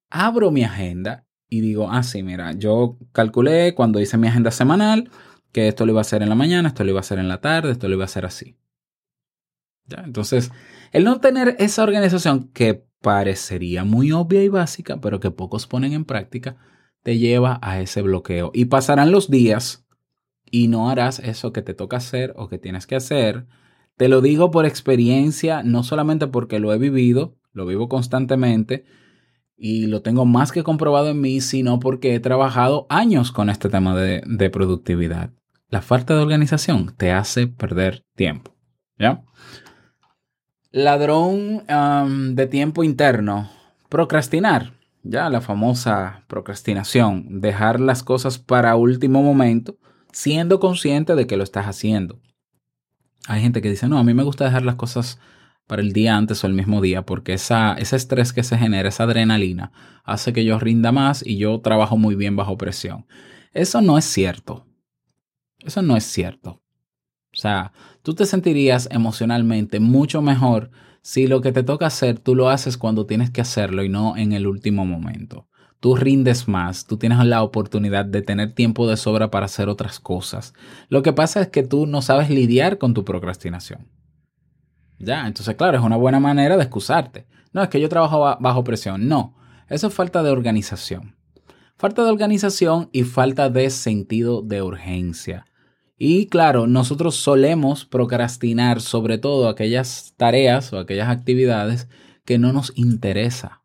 Abro 0.09 0.51
mi 0.51 0.65
agenda 0.65 1.27
y 1.51 1.61
digo, 1.61 1.91
ah, 1.91 2.03
sí, 2.03 2.23
mira, 2.23 2.53
yo 2.53 2.97
calculé 3.13 3.75
cuando 3.75 4.01
hice 4.01 4.17
mi 4.17 4.29
agenda 4.29 4.51
semanal 4.51 5.11
que 5.53 5.69
esto 5.69 5.85
lo 5.85 5.93
iba 5.93 6.01
a 6.01 6.09
hacer 6.09 6.23
en 6.23 6.31
la 6.31 6.35
mañana, 6.35 6.69
esto 6.69 6.83
lo 6.83 6.93
iba 6.93 7.01
a 7.01 7.03
hacer 7.03 7.19
en 7.19 7.29
la 7.29 7.43
tarde, 7.43 7.73
esto 7.73 7.89
lo 7.89 7.95
iba 7.97 8.05
a 8.05 8.07
hacer 8.07 8.25
así. 8.25 8.57
Entonces, 9.91 10.51
el 10.93 11.05
no 11.05 11.21
tener 11.21 11.57
esa 11.59 11.83
organización 11.83 12.49
que 12.49 12.87
parecería 13.03 13.85
muy 13.85 14.13
obvia 14.13 14.43
y 14.43 14.49
básica, 14.49 14.99
pero 15.03 15.21
que 15.21 15.31
pocos 15.31 15.67
ponen 15.67 15.93
en 15.93 16.07
práctica, 16.07 16.57
te 17.03 17.19
lleva 17.19 17.59
a 17.61 17.83
ese 17.83 18.01
bloqueo. 18.01 18.51
Y 18.55 18.65
pasarán 18.65 19.13
los 19.13 19.31
días 19.31 19.85
y 20.51 20.69
no 20.69 20.89
harás 20.89 21.19
eso 21.19 21.53
que 21.53 21.61
te 21.61 21.75
toca 21.75 21.99
hacer 21.99 22.33
o 22.35 22.49
que 22.49 22.57
tienes 22.57 22.87
que 22.87 22.97
hacer. 22.97 23.47
Te 24.03 24.09
lo 24.09 24.21
digo 24.21 24.51
por 24.51 24.67
experiencia, 24.67 25.63
no 25.63 25.85
solamente 25.85 26.27
porque 26.27 26.59
lo 26.59 26.73
he 26.73 26.79
vivido, 26.79 27.37
lo 27.53 27.67
vivo 27.67 27.89
constantemente 27.89 28.85
y 29.57 29.87
lo 29.87 30.03
tengo 30.03 30.25
más 30.25 30.51
que 30.51 30.65
comprobado 30.65 31.11
en 31.11 31.21
mí, 31.21 31.41
sino 31.41 31.79
porque 31.79 32.17
he 32.17 32.19
trabajado 32.19 32.89
años 32.89 33.31
con 33.31 33.49
este 33.49 33.69
tema 33.69 33.95
de, 33.95 34.51
productividad. 34.51 35.31
La 35.69 35.83
falta 35.83 36.17
de 36.17 36.23
organización 36.23 36.93
te 36.97 37.13
hace 37.13 37.47
perder 37.47 38.05
tiempo. 38.17 38.57
¿Ya? 38.99 39.23
Ladrón 40.73 41.63
de 42.35 42.47
tiempo 42.49 42.83
interno. 42.83 43.51
Procrastinar 43.89 44.73
ya 45.05 45.31
la 45.31 45.41
famosa 45.41 46.25
procrastinación, 46.27 47.41
dejar 47.41 47.79
las 47.79 48.03
cosas 48.03 48.41
para 48.41 48.75
último 48.75 49.23
momento, 49.23 49.77
siendo 50.11 50.59
consciente 50.59 51.15
de 51.15 51.29
que 51.29 51.37
lo 51.37 51.45
estás 51.45 51.67
haciendo. 51.67 52.19
Hay 53.29 53.41
gente 53.41 53.63
que 53.63 53.71
dice, 53.71 53.89
no, 53.89 53.99
a 53.99 54.05
mí 54.05 54.15
me 54.15 54.23
gusta 54.23 54.45
dejar 54.45 54.65
las 54.65 54.75
cosas 54.75 55.19
para 55.67 55.83
el 55.83 55.93
día 55.93 56.17
antes 56.17 56.43
o 56.43 56.47
el 56.47 56.55
mismo 56.55 56.81
día, 56.81 57.07
porque 57.07 57.35
esa, 57.35 57.75
ese 57.75 57.97
estrés 57.97 58.33
que 58.33 58.43
se 58.43 58.59
genera, 58.59 58.89
esa 58.89 59.05
adrenalina, 59.05 59.73
hace 60.05 60.33
que 60.33 60.45
yo 60.45 60.59
rinda 60.59 60.93
más 60.93 61.25
y 61.25 61.37
yo 61.37 61.61
trabajo 61.61 61.97
muy 61.97 62.15
bien 62.15 62.37
bajo 62.37 62.59
presión. 62.59 63.07
Eso 63.53 63.81
no 63.81 63.97
es 63.97 64.05
cierto. 64.05 64.67
Eso 65.61 65.83
no 65.83 65.97
es 65.97 66.05
cierto. 66.05 66.63
O 67.33 67.37
sea, 67.37 67.73
tú 68.03 68.15
te 68.15 68.27
sentirías 68.27 68.89
emocionalmente 68.91 69.81
mucho 69.81 70.21
mejor 70.21 70.71
si 71.01 71.27
lo 71.27 71.41
que 71.41 71.53
te 71.53 71.63
toca 71.63 71.87
hacer 71.87 72.19
tú 72.19 72.35
lo 72.35 72.49
haces 72.49 72.77
cuando 72.77 73.07
tienes 73.07 73.31
que 73.31 73.41
hacerlo 73.41 73.83
y 73.83 73.89
no 73.89 74.17
en 74.17 74.33
el 74.33 74.47
último 74.47 74.85
momento. 74.85 75.49
Tú 75.83 75.97
rindes 75.97 76.47
más, 76.47 76.87
tú 76.87 76.97
tienes 76.97 77.19
la 77.27 77.43
oportunidad 77.43 78.05
de 78.05 78.23
tener 78.23 78.55
tiempo 78.55 78.87
de 78.87 78.97
sobra 78.97 79.33
para 79.33 79.47
hacer 79.47 79.69
otras 79.69 79.99
cosas. 79.99 80.55
Lo 80.89 81.03
que 81.03 81.13
pasa 81.13 81.41
es 81.41 81.49
que 81.49 81.65
tú 81.65 81.89
no 81.89 82.03
sabes 82.03 82.31
lidiar 82.31 82.79
con 82.79 82.95
tu 82.95 83.05
procrastinación. 83.05 83.89
Ya, 85.01 85.27
entonces 85.27 85.57
claro, 85.57 85.77
es 85.77 85.83
una 85.83 85.97
buena 85.97 86.21
manera 86.21 86.57
de 86.57 86.63
excusarte. 86.63 87.27
No, 87.53 87.65
es 87.65 87.69
que 87.69 87.81
yo 87.81 87.89
trabajo 87.89 88.21
bajo 88.39 88.63
presión. 88.63 89.09
No, 89.09 89.35
eso 89.69 89.89
es 89.89 89.95
falta 89.95 90.23
de 90.23 90.31
organización. 90.31 91.17
Falta 91.77 92.05
de 92.05 92.11
organización 92.11 92.89
y 92.93 93.03
falta 93.03 93.51
de 93.51 93.69
sentido 93.69 94.41
de 94.41 94.63
urgencia. 94.63 95.47
Y 95.99 96.27
claro, 96.27 96.69
nosotros 96.69 97.17
solemos 97.17 97.87
procrastinar 97.87 98.81
sobre 98.81 99.19
todo 99.19 99.49
aquellas 99.49 100.15
tareas 100.17 100.73
o 100.73 100.79
aquellas 100.79 101.09
actividades 101.09 101.89
que 102.25 102.39
no 102.39 102.53
nos 102.53 102.73
interesa. 102.77 103.62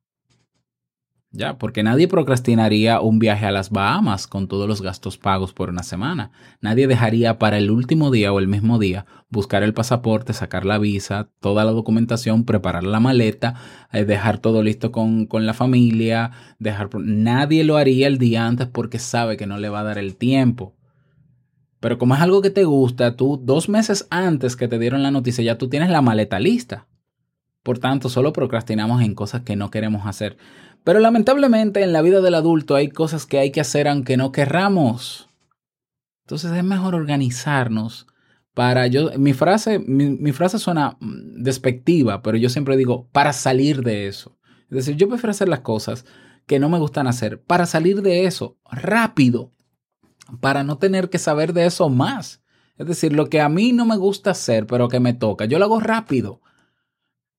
Ya, 1.31 1.57
porque 1.57 1.83
nadie 1.83 2.07
procrastinaría 2.07 3.01
un 3.01 3.19
viaje 3.19 3.45
a 3.45 3.51
las 3.51 3.69
Bahamas 3.69 4.27
con 4.27 4.47
todos 4.47 4.67
los 4.67 4.81
gastos 4.81 5.17
pagos 5.17 5.53
por 5.53 5.69
una 5.69 5.83
semana. 5.83 6.31
Nadie 6.61 6.87
dejaría 6.87 7.37
para 7.37 7.57
el 7.57 7.69
último 7.69 8.11
día 8.11 8.31
o 8.31 8.39
el 8.39 8.47
mismo 8.47 8.79
día 8.79 9.05
buscar 9.29 9.61
el 9.61 9.73
pasaporte, 9.73 10.31
sacar 10.31 10.65
la 10.65 10.77
visa, 10.77 11.29
toda 11.41 11.65
la 11.65 11.71
documentación, 11.71 12.45
preparar 12.45 12.85
la 12.85 13.01
maleta, 13.01 13.55
eh, 13.91 14.05
dejar 14.05 14.39
todo 14.39 14.63
listo 14.63 14.91
con, 14.93 15.25
con 15.25 15.45
la 15.45 15.53
familia, 15.53 16.31
dejar... 16.59 16.89
Nadie 16.95 17.65
lo 17.65 17.75
haría 17.75 18.07
el 18.07 18.19
día 18.19 18.47
antes 18.47 18.67
porque 18.67 18.97
sabe 18.97 19.35
que 19.35 19.47
no 19.47 19.57
le 19.57 19.67
va 19.67 19.81
a 19.81 19.83
dar 19.83 19.97
el 19.97 20.15
tiempo. 20.15 20.75
Pero 21.81 21.97
como 21.97 22.15
es 22.15 22.21
algo 22.21 22.41
que 22.41 22.49
te 22.49 22.63
gusta, 22.63 23.17
tú 23.17 23.39
dos 23.43 23.67
meses 23.67 24.07
antes 24.09 24.55
que 24.55 24.69
te 24.69 24.79
dieron 24.79 25.03
la 25.03 25.11
noticia 25.11 25.43
ya 25.43 25.57
tú 25.57 25.67
tienes 25.67 25.89
la 25.89 26.01
maleta 26.01 26.39
lista. 26.39 26.87
Por 27.63 27.79
tanto, 27.79 28.07
solo 28.07 28.31
procrastinamos 28.31 29.01
en 29.01 29.13
cosas 29.13 29.41
que 29.41 29.57
no 29.57 29.69
queremos 29.69 30.07
hacer. 30.07 30.37
Pero 30.88 31.02
lamentablemente 31.02 31.84
en 31.84 31.91
la 31.91 32.02
vida 32.02 32.21
del 32.21 32.34
adulto 32.34 32.73
hay 32.73 32.88
cosas 32.88 33.26
que 33.26 33.39
hay 33.39 33.52
que 33.52 33.60
hacer 33.60 33.89
aunque 33.89 34.15
no 34.15 34.32
querramos. 34.32 35.28
Entonces 36.23 36.54
es 36.54 36.63
mejor 36.63 36.95
organizarnos 36.95 38.08
para 38.54 38.88
yo 38.88 39.12
mi 39.19 39.34
frase 39.34 39.80
mi, 39.80 40.32
frase 40.32 40.60
suena 40.60 40.95
mm, 41.02 41.43
despectiva, 41.43 42.21
pero 42.21 42.38
yo 42.38 42.47
siempre 42.47 42.78
digo 42.78 43.10
para 43.12 43.34
salir 43.34 43.82
de 43.82 44.08
eso. 44.08 44.38
Es 44.69 44.78
decir, 44.78 44.95
yo 44.95 45.10
prefiero 45.10 45.32
hacer 45.32 45.50
las 45.50 45.60
cosas 45.60 46.06
que 46.45 46.58
no 46.58 46.69
me 46.69 46.80
gustan 46.80 47.08
hacer 47.08 47.43
para 47.43 47.65
salir 47.65 48.02
de 48.02 48.23
eso 48.23 48.58
rápido 48.71 49.52
para 50.39 50.63
no 50.63 50.78
tener 50.78 51.10
que 51.10 51.19
saber 51.19 51.52
de 51.52 51.65
eso 51.65 51.89
más. 51.89 52.41
Es 52.78 52.88
decir, 52.88 53.12
lo 53.12 53.28
que 53.28 53.41
a 53.41 53.50
mí 53.50 53.73
no 53.73 53.86
me 53.86 53.97
gusta 53.97 54.32
hacer, 54.32 54.65
pero 54.67 54.88
que 54.88 55.02
me 55.02 55.13
toca, 55.13 55.43
yo 55.43 55.60
lo 55.60 55.65
hago 55.65 55.82
rápido. 55.82 56.39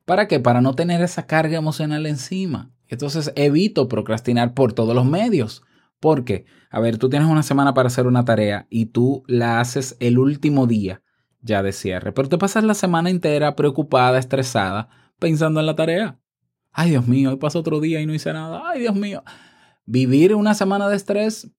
¿Para 0.05 0.29
qué? 0.29 0.39
Para 0.39 0.61
no 0.61 0.75
tener 0.75 1.01
esa 1.01 1.27
carga 1.27 1.57
emocional 1.57 2.05
encima. 2.05 2.75
Entonces 2.89 3.33
evito 3.37 3.89
procrastinar 3.89 4.55
por 4.55 4.73
todos 4.73 4.95
los 4.95 5.05
medios. 5.05 5.63
Porque, 6.01 6.47
a 6.71 6.81
ver, 6.81 6.99
tú 6.99 7.09
tienes 7.09 7.29
una 7.29 7.43
semana 7.43 7.75
para 7.75 7.89
hacer 7.89 8.07
una 8.07 8.25
tarea 8.25 8.67
y 8.71 8.87
tú 8.87 9.25
la 9.27 9.61
haces 9.61 9.97
el 10.01 10.19
último 10.19 10.67
día 10.67 11.03
ya 11.41 11.63
de 11.63 11.73
cierre, 11.73 12.13
pero 12.13 12.29
te 12.29 12.39
pasas 12.39 12.65
la 12.65 12.75
semana 12.75 13.11
entera 13.11 13.55
preocupada, 13.55 14.19
estresada, 14.19 14.89
pensando 15.19 15.61
en 15.61 15.67
la 15.67 15.77
tarea. 15.77 16.19
Ay, 16.73 16.91
Dios 16.91 17.07
mío, 17.07 17.31
hoy 17.31 17.37
pasó 17.37 17.61
otro 17.61 17.81
día 17.81 18.01
y 18.01 18.07
no 18.07 18.15
hice 18.15 18.33
nada. 18.33 18.63
Ay, 18.69 18.81
Dios 18.81 18.95
mío. 18.95 19.23
Vivir 19.87 20.35
una 20.35 20.55
semana 20.55 20.89
de 20.89 20.97
estrés 20.97 21.51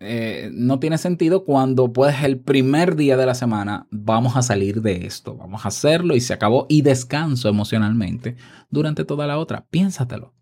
eh, 0.00 0.50
no 0.52 0.78
tiene 0.78 0.96
sentido 0.96 1.44
cuando 1.44 1.92
puedes 1.92 2.22
el 2.22 2.38
primer 2.38 2.94
día 2.94 3.16
de 3.16 3.26
la 3.26 3.34
semana 3.34 3.88
vamos 3.90 4.36
a 4.36 4.42
salir 4.42 4.80
de 4.80 5.06
esto, 5.06 5.36
vamos 5.36 5.64
a 5.64 5.68
hacerlo 5.68 6.14
y 6.14 6.20
se 6.20 6.32
acabó 6.32 6.66
y 6.68 6.82
descanso 6.82 7.48
emocionalmente 7.48 8.36
durante 8.70 9.04
toda 9.04 9.26
la 9.26 9.38
otra. 9.38 9.66
Piénsatelo. 9.70 10.37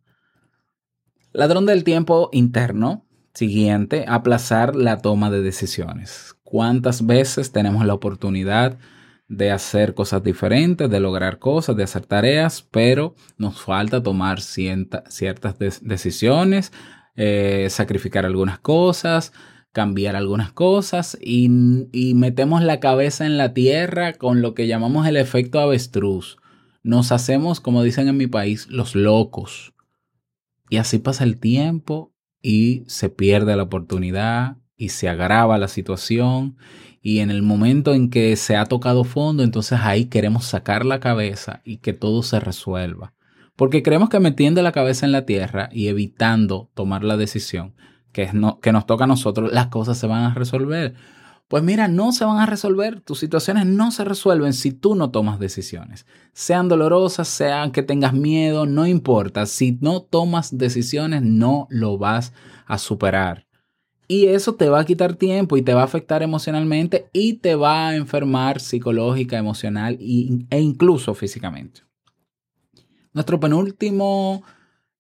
Ladrón 1.37 1.67
del 1.67 1.85
tiempo 1.85 2.31
interno 2.33 3.05
Siguiente, 3.35 4.07
aplazar 4.09 4.75
la 4.75 5.03
toma 5.03 5.31
de 5.31 5.43
decisiones. 5.43 6.35
¿Cuántas 6.43 7.05
veces 7.05 7.53
tenemos 7.53 7.85
la 7.85 7.93
oportunidad 7.93 8.79
de 9.29 9.51
hacer 9.51 9.93
cosas 9.93 10.23
diferentes, 10.25 10.89
de 10.89 11.01
lograr 11.01 11.39
cosas, 11.39 11.77
de 11.77 11.83
hacer 11.83 12.07
tareas, 12.07 12.67
pero 12.71 13.15
nos 13.37 13.61
falta 13.61 14.03
tomar 14.03 14.41
ciertas 14.41 15.59
decisiones, 15.83 16.73
eh, 17.15 17.67
sacrificar 17.69 18.25
algunas 18.25 18.59
cosas, 18.59 19.35
cambiar 19.73 20.17
algunas 20.17 20.53
cosas 20.53 21.19
y, 21.21 21.51
y 21.93 22.15
metemos 22.15 22.63
la 22.63 22.81
cabeza 22.81 23.27
en 23.27 23.37
la 23.37 23.53
tierra 23.53 24.15
con 24.15 24.41
lo 24.41 24.55
que 24.55 24.67
llamamos 24.67 25.07
el 25.07 25.19
efecto 25.19 25.61
avestruz. 25.61 26.39
Nos 26.83 27.13
hacemos, 27.13 27.61
como 27.61 27.83
dicen 27.83 28.09
en 28.09 28.17
mi 28.17 28.29
país, 28.29 28.67
los 28.71 28.95
locos. 28.95 29.75
Y 30.69 30.79
así 30.79 30.99
pasa 30.99 31.25
el 31.25 31.39
tiempo 31.39 32.13
y 32.43 32.85
se 32.87 33.09
pierde 33.09 33.57
la 33.57 33.65
oportunidad 33.65 34.57
y 34.77 34.91
se 34.91 35.09
agrava 35.09 35.59
la 35.59 35.69
situación 35.69 36.57
y 37.07 37.21
en 37.21 37.31
el 37.31 37.43
momento 37.43 37.95
en 37.95 38.11
que 38.11 38.35
se 38.35 38.57
ha 38.57 38.65
tocado 38.65 39.05
fondo, 39.05 39.45
entonces 39.45 39.79
ahí 39.81 40.07
queremos 40.07 40.45
sacar 40.45 40.85
la 40.85 40.99
cabeza 40.99 41.63
y 41.65 41.77
que 41.77 41.93
todo 41.93 42.25
se 42.25 42.41
resuelva. 42.41 43.15
Porque 43.55 43.85
creemos 43.85 44.09
que 44.09 44.19
metiendo 44.19 44.61
la 44.61 44.73
cabeza 44.73 45.07
en 45.07 45.13
la 45.13 45.25
tierra 45.25 45.69
y 45.71 45.87
evitando 45.87 46.69
tomar 46.75 47.05
la 47.05 47.17
decisión 47.17 47.77
que, 48.11 48.33
no, 48.33 48.59
que 48.59 48.73
nos 48.73 48.87
toca 48.87 49.05
a 49.05 49.07
nosotros, 49.07 49.53
las 49.53 49.69
cosas 49.69 49.99
se 49.99 50.09
van 50.09 50.25
a 50.25 50.35
resolver. 50.35 50.95
Pues 51.49 51.63
mira, 51.63 51.87
no 51.87 52.11
se 52.11 52.25
van 52.25 52.39
a 52.39 52.47
resolver, 52.47 53.01
tus 53.01 53.21
situaciones 53.21 53.67
no 53.67 53.93
se 53.93 54.05
resuelven 54.05 54.53
si 54.53 54.73
tú 54.73 54.97
no 54.97 55.11
tomas 55.11 55.39
decisiones. 55.39 56.05
Sean 56.33 56.69
dolorosas, 56.69 57.29
sean 57.29 57.71
que 57.71 57.85
tengas 57.85 58.13
miedo, 58.13 58.67
no 58.67 58.87
importa. 58.87 59.47
Si 59.47 59.79
no 59.81 60.03
tomas 60.03 60.59
decisiones, 60.59 61.23
no 61.23 61.69
lo 61.71 61.99
vas 61.99 62.33
a 62.67 62.79
superar. 62.79 63.47
Y 64.09 64.27
eso 64.27 64.55
te 64.55 64.69
va 64.69 64.81
a 64.81 64.85
quitar 64.85 65.15
tiempo 65.15 65.57
y 65.57 65.63
te 65.63 65.75
va 65.75 65.83
a 65.83 65.85
afectar 65.85 66.23
emocionalmente 66.23 67.09
y 67.13 67.35
te 67.35 67.55
va 67.55 67.89
a 67.89 67.97
enfermar 67.97 68.61
psicológica, 68.61 69.39
emocional 69.39 69.99
e 70.01 70.61
incluso 70.61 71.15
físicamente. 71.15 71.83
Nuestro 73.13 73.41
penúltimo 73.41 74.43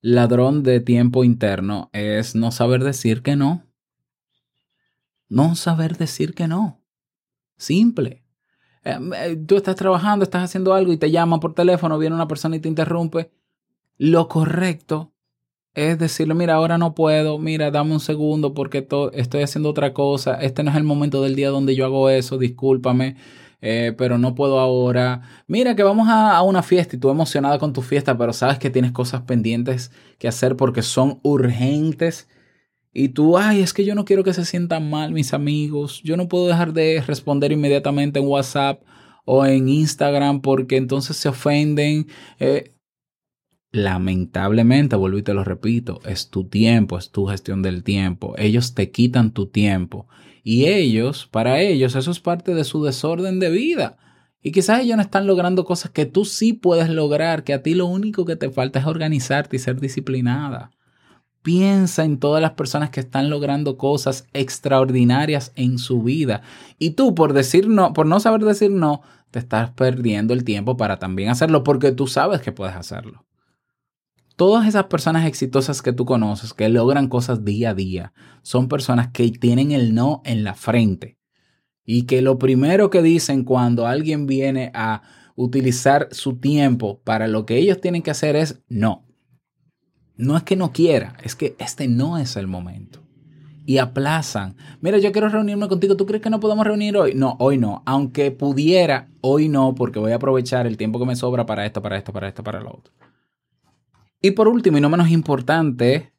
ladrón 0.00 0.62
de 0.62 0.80
tiempo 0.80 1.24
interno 1.24 1.90
es 1.92 2.34
no 2.34 2.52
saber 2.52 2.84
decir 2.84 3.22
que 3.22 3.34
no. 3.34 3.65
No 5.28 5.54
saber 5.54 5.96
decir 5.96 6.34
que 6.34 6.48
no. 6.48 6.82
Simple. 7.56 8.24
Em, 8.84 9.12
eh, 9.14 9.36
tú 9.46 9.56
estás 9.56 9.76
trabajando, 9.76 10.22
estás 10.22 10.44
haciendo 10.44 10.72
algo 10.74 10.92
y 10.92 10.96
te 10.96 11.10
llama 11.10 11.40
por 11.40 11.54
teléfono, 11.54 11.98
viene 11.98 12.14
una 12.14 12.28
persona 12.28 12.56
y 12.56 12.60
te 12.60 12.68
interrumpe. 12.68 13.32
Lo 13.98 14.28
correcto 14.28 15.12
es 15.74 15.98
decirle, 15.98 16.34
mira, 16.34 16.54
ahora 16.54 16.78
no 16.78 16.94
puedo, 16.94 17.38
mira, 17.38 17.70
dame 17.70 17.92
un 17.92 18.00
segundo 18.00 18.54
porque 18.54 18.86
estoy 19.12 19.42
haciendo 19.42 19.68
otra 19.68 19.92
cosa, 19.92 20.36
este 20.40 20.62
no 20.62 20.70
es 20.70 20.76
el 20.76 20.84
momento 20.84 21.22
del 21.22 21.36
día 21.36 21.50
donde 21.50 21.76
yo 21.76 21.84
hago 21.84 22.08
eso, 22.08 22.38
discúlpame, 22.38 23.16
eh, 23.60 23.94
pero 23.98 24.16
no 24.16 24.34
puedo 24.34 24.58
ahora. 24.58 25.22
Mira 25.46 25.76
que 25.76 25.82
vamos 25.82 26.08
a, 26.08 26.36
a, 26.36 26.42
una 26.42 26.62
fiesta 26.62 26.96
y 26.96 26.98
tú 26.98 27.10
emocionada 27.10 27.58
con 27.58 27.74
tu 27.74 27.82
fiesta, 27.82 28.16
pero 28.16 28.32
sabes 28.32 28.58
que 28.58 28.70
tienes 28.70 28.92
cosas 28.92 29.22
pendientes 29.22 29.92
que 30.18 30.28
hacer 30.28 30.56
porque 30.56 30.82
son 30.82 31.20
urgentes. 31.22 32.28
Y 32.98 33.10
tú, 33.10 33.36
ay, 33.36 33.60
es 33.60 33.74
que 33.74 33.84
yo 33.84 33.94
no 33.94 34.06
quiero 34.06 34.24
que 34.24 34.32
se 34.32 34.46
sientan 34.46 34.88
mal 34.88 35.12
mis 35.12 35.34
amigos, 35.34 36.00
yo 36.02 36.16
no 36.16 36.28
puedo 36.28 36.46
dejar 36.46 36.72
de 36.72 37.02
responder 37.06 37.52
inmediatamente 37.52 38.20
en 38.20 38.26
WhatsApp 38.26 38.82
o 39.26 39.44
en 39.44 39.68
Instagram 39.68 40.40
porque 40.40 40.78
entonces 40.78 41.18
se 41.18 41.28
ofenden. 41.28 42.06
Eh, 42.38 42.72
lamentablemente, 43.70 44.96
vuelvo 44.96 45.18
y 45.18 45.22
te 45.22 45.34
lo 45.34 45.44
repito, 45.44 46.00
es 46.06 46.30
tu 46.30 46.48
tiempo, 46.48 46.96
es 46.96 47.10
tu 47.10 47.26
gestión 47.26 47.60
del 47.60 47.84
tiempo. 47.84 48.34
Ellos 48.38 48.72
te 48.72 48.90
quitan 48.90 49.34
tu 49.34 49.48
tiempo. 49.48 50.08
Y 50.42 50.64
ellos, 50.64 51.26
para 51.26 51.60
ellos, 51.60 51.96
eso 51.96 52.10
es 52.10 52.20
parte 52.20 52.54
de 52.54 52.64
su 52.64 52.82
desorden 52.82 53.40
de 53.40 53.50
vida. 53.50 53.98
Y 54.40 54.52
quizás 54.52 54.80
ellos 54.80 54.96
no 54.96 55.02
están 55.02 55.26
logrando 55.26 55.66
cosas 55.66 55.90
que 55.90 56.06
tú 56.06 56.24
sí 56.24 56.54
puedes 56.54 56.88
lograr, 56.88 57.44
que 57.44 57.52
a 57.52 57.62
ti 57.62 57.74
lo 57.74 57.84
único 57.84 58.24
que 58.24 58.36
te 58.36 58.48
falta 58.48 58.78
es 58.78 58.86
organizarte 58.86 59.56
y 59.56 59.58
ser 59.58 59.80
disciplinada. 59.82 60.70
Piensa 61.46 62.04
en 62.04 62.18
todas 62.18 62.42
las 62.42 62.54
personas 62.54 62.90
que 62.90 62.98
están 62.98 63.30
logrando 63.30 63.78
cosas 63.78 64.26
extraordinarias 64.32 65.52
en 65.54 65.78
su 65.78 66.02
vida. 66.02 66.42
Y 66.80 66.90
tú, 66.90 67.14
por 67.14 67.34
decir 67.34 67.68
no, 67.68 67.92
por 67.92 68.04
no 68.04 68.18
saber 68.18 68.40
decir 68.40 68.72
no, 68.72 69.02
te 69.30 69.38
estás 69.38 69.70
perdiendo 69.70 70.34
el 70.34 70.42
tiempo 70.42 70.76
para 70.76 70.98
también 70.98 71.28
hacerlo 71.28 71.62
porque 71.62 71.92
tú 71.92 72.08
sabes 72.08 72.40
que 72.40 72.50
puedes 72.50 72.74
hacerlo. 72.74 73.24
Todas 74.34 74.66
esas 74.66 74.86
personas 74.86 75.24
exitosas 75.24 75.82
que 75.82 75.92
tú 75.92 76.04
conoces, 76.04 76.52
que 76.52 76.68
logran 76.68 77.06
cosas 77.06 77.44
día 77.44 77.70
a 77.70 77.74
día, 77.74 78.12
son 78.42 78.66
personas 78.66 79.12
que 79.12 79.30
tienen 79.30 79.70
el 79.70 79.94
no 79.94 80.22
en 80.24 80.42
la 80.42 80.54
frente. 80.54 81.16
Y 81.84 82.06
que 82.06 82.22
lo 82.22 82.40
primero 82.40 82.90
que 82.90 83.02
dicen 83.02 83.44
cuando 83.44 83.86
alguien 83.86 84.26
viene 84.26 84.72
a 84.74 85.02
utilizar 85.36 86.08
su 86.10 86.40
tiempo 86.40 87.00
para 87.04 87.28
lo 87.28 87.46
que 87.46 87.56
ellos 87.56 87.80
tienen 87.80 88.02
que 88.02 88.10
hacer 88.10 88.34
es 88.34 88.64
no. 88.68 89.05
No 90.16 90.36
es 90.36 90.42
que 90.42 90.56
no 90.56 90.72
quiera, 90.72 91.16
es 91.22 91.34
que 91.34 91.56
este 91.58 91.88
no 91.88 92.18
es 92.18 92.36
el 92.36 92.46
momento. 92.46 93.00
Y 93.66 93.78
aplazan. 93.78 94.56
Mira, 94.80 94.98
yo 94.98 95.10
quiero 95.10 95.28
reunirme 95.28 95.66
contigo. 95.66 95.96
¿Tú 95.96 96.06
crees 96.06 96.22
que 96.22 96.30
no 96.30 96.38
podemos 96.38 96.64
reunir 96.64 96.96
hoy? 96.96 97.14
No, 97.14 97.36
hoy 97.40 97.58
no. 97.58 97.82
Aunque 97.84 98.30
pudiera, 98.30 99.08
hoy 99.20 99.48
no, 99.48 99.74
porque 99.74 99.98
voy 99.98 100.12
a 100.12 100.16
aprovechar 100.16 100.68
el 100.68 100.76
tiempo 100.76 101.00
que 101.00 101.06
me 101.06 101.16
sobra 101.16 101.46
para 101.46 101.66
esto, 101.66 101.82
para 101.82 101.98
esto, 101.98 102.12
para 102.12 102.28
esto, 102.28 102.44
para 102.44 102.60
lo 102.60 102.70
otro. 102.70 102.92
Y 104.22 104.32
por 104.32 104.48
último, 104.48 104.78
y 104.78 104.80
no 104.80 104.88
menos 104.88 105.10
importante, 105.10 106.12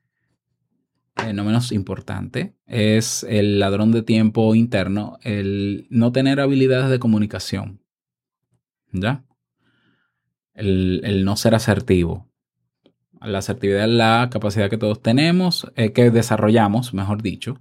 eh, 1.17 1.33
no 1.33 1.43
menos 1.43 1.71
importante, 1.71 2.55
es 2.65 3.25
el 3.27 3.59
ladrón 3.59 3.91
de 3.91 4.03
tiempo 4.03 4.53
interno, 4.55 5.17
el 5.23 5.87
no 5.89 6.11
tener 6.11 6.39
habilidades 6.39 6.89
de 6.89 6.99
comunicación. 6.99 7.81
¿Ya? 8.91 9.25
El, 10.53 11.23
no 11.25 11.35
ser 11.35 11.55
asertivo. 11.55 12.26
La 13.21 13.39
asertividad 13.39 13.85
es 13.85 13.89
la 13.89 14.29
capacidad 14.31 14.69
que 14.69 14.77
todos 14.77 15.01
tenemos, 15.01 15.71
eh, 15.75 15.91
que 15.91 16.11
desarrollamos, 16.11 16.93
mejor 16.93 17.21
dicho, 17.21 17.59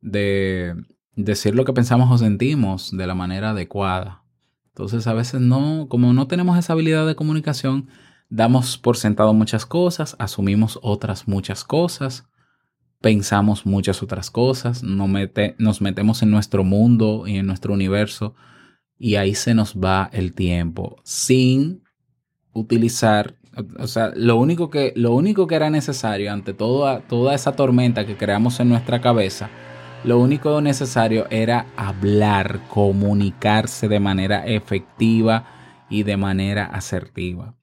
de 0.00 0.74
decir 1.14 1.54
lo 1.54 1.64
que 1.64 1.72
pensamos 1.72 2.10
o 2.10 2.18
sentimos 2.18 2.96
de 2.96 3.06
la 3.06 3.14
manera 3.14 3.50
adecuada. 3.50 4.22
Entonces, 4.68 5.06
a 5.06 5.14
veces 5.14 5.40
no, 5.40 5.86
como 5.88 6.12
no 6.12 6.26
tenemos 6.26 6.58
esa 6.58 6.74
habilidad 6.74 7.06
de 7.06 7.16
comunicación, 7.16 7.88
Damos 8.28 8.76
por 8.76 8.96
sentado 8.96 9.32
muchas 9.34 9.66
cosas, 9.66 10.16
asumimos 10.18 10.80
otras 10.82 11.28
muchas 11.28 11.62
cosas, 11.62 12.26
pensamos 13.00 13.66
muchas 13.66 14.02
otras 14.02 14.32
cosas, 14.32 14.82
nos, 14.82 15.08
nos 15.58 15.80
metemos 15.80 16.22
en 16.22 16.30
nuestro 16.32 16.64
mundo 16.64 17.24
y 17.26 17.36
en 17.36 17.46
nuestro 17.46 17.72
universo 17.72 18.34
y 18.98 19.14
ahí 19.14 19.34
se 19.36 19.54
nos 19.54 19.76
va 19.76 20.10
el 20.12 20.34
tiempo 20.34 20.96
sin 21.04 21.84
utilizar, 22.52 23.36
o 23.78 23.86
sea, 23.86 24.12
lo 24.14 24.36
único 24.36 24.70
que, 24.70 24.92
lo 24.96 25.14
único 25.14 25.46
que 25.46 25.54
era 25.54 25.70
necesario 25.70 26.32
ante 26.32 26.52
toda, 26.54 27.00
toda 27.00 27.34
esa 27.34 27.52
tormenta 27.52 28.06
que 28.06 28.16
creamos 28.16 28.60
en 28.60 28.68
nuestra 28.68 29.00
cabeza, 29.00 29.48
lo 30.04 30.18
único 30.18 30.60
necesario 30.60 31.26
era 31.30 31.66
hablar, 31.76 32.60
comunicarse 32.68 33.88
de 33.88 34.00
manera 34.00 34.46
efectiva 34.46 35.46
y 35.88 36.02
de 36.02 36.16
manera 36.16 36.66
asertiva. 36.66 37.54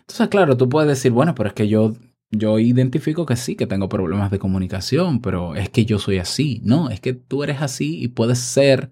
Entonces, 0.00 0.28
claro, 0.28 0.56
tú 0.56 0.68
puedes 0.68 0.88
decir, 0.88 1.12
bueno, 1.12 1.34
pero 1.34 1.48
es 1.48 1.54
que 1.54 1.68
yo, 1.68 1.94
yo 2.30 2.58
identifico 2.58 3.26
que 3.26 3.36
sí, 3.36 3.56
que 3.56 3.66
tengo 3.66 3.88
problemas 3.88 4.30
de 4.30 4.38
comunicación, 4.38 5.20
pero 5.20 5.54
es 5.54 5.70
que 5.70 5.84
yo 5.84 5.98
soy 5.98 6.18
así. 6.18 6.60
No, 6.64 6.90
es 6.90 7.00
que 7.00 7.14
tú 7.14 7.42
eres 7.42 7.62
así 7.62 8.02
y 8.02 8.08
puedes 8.08 8.38
ser 8.38 8.90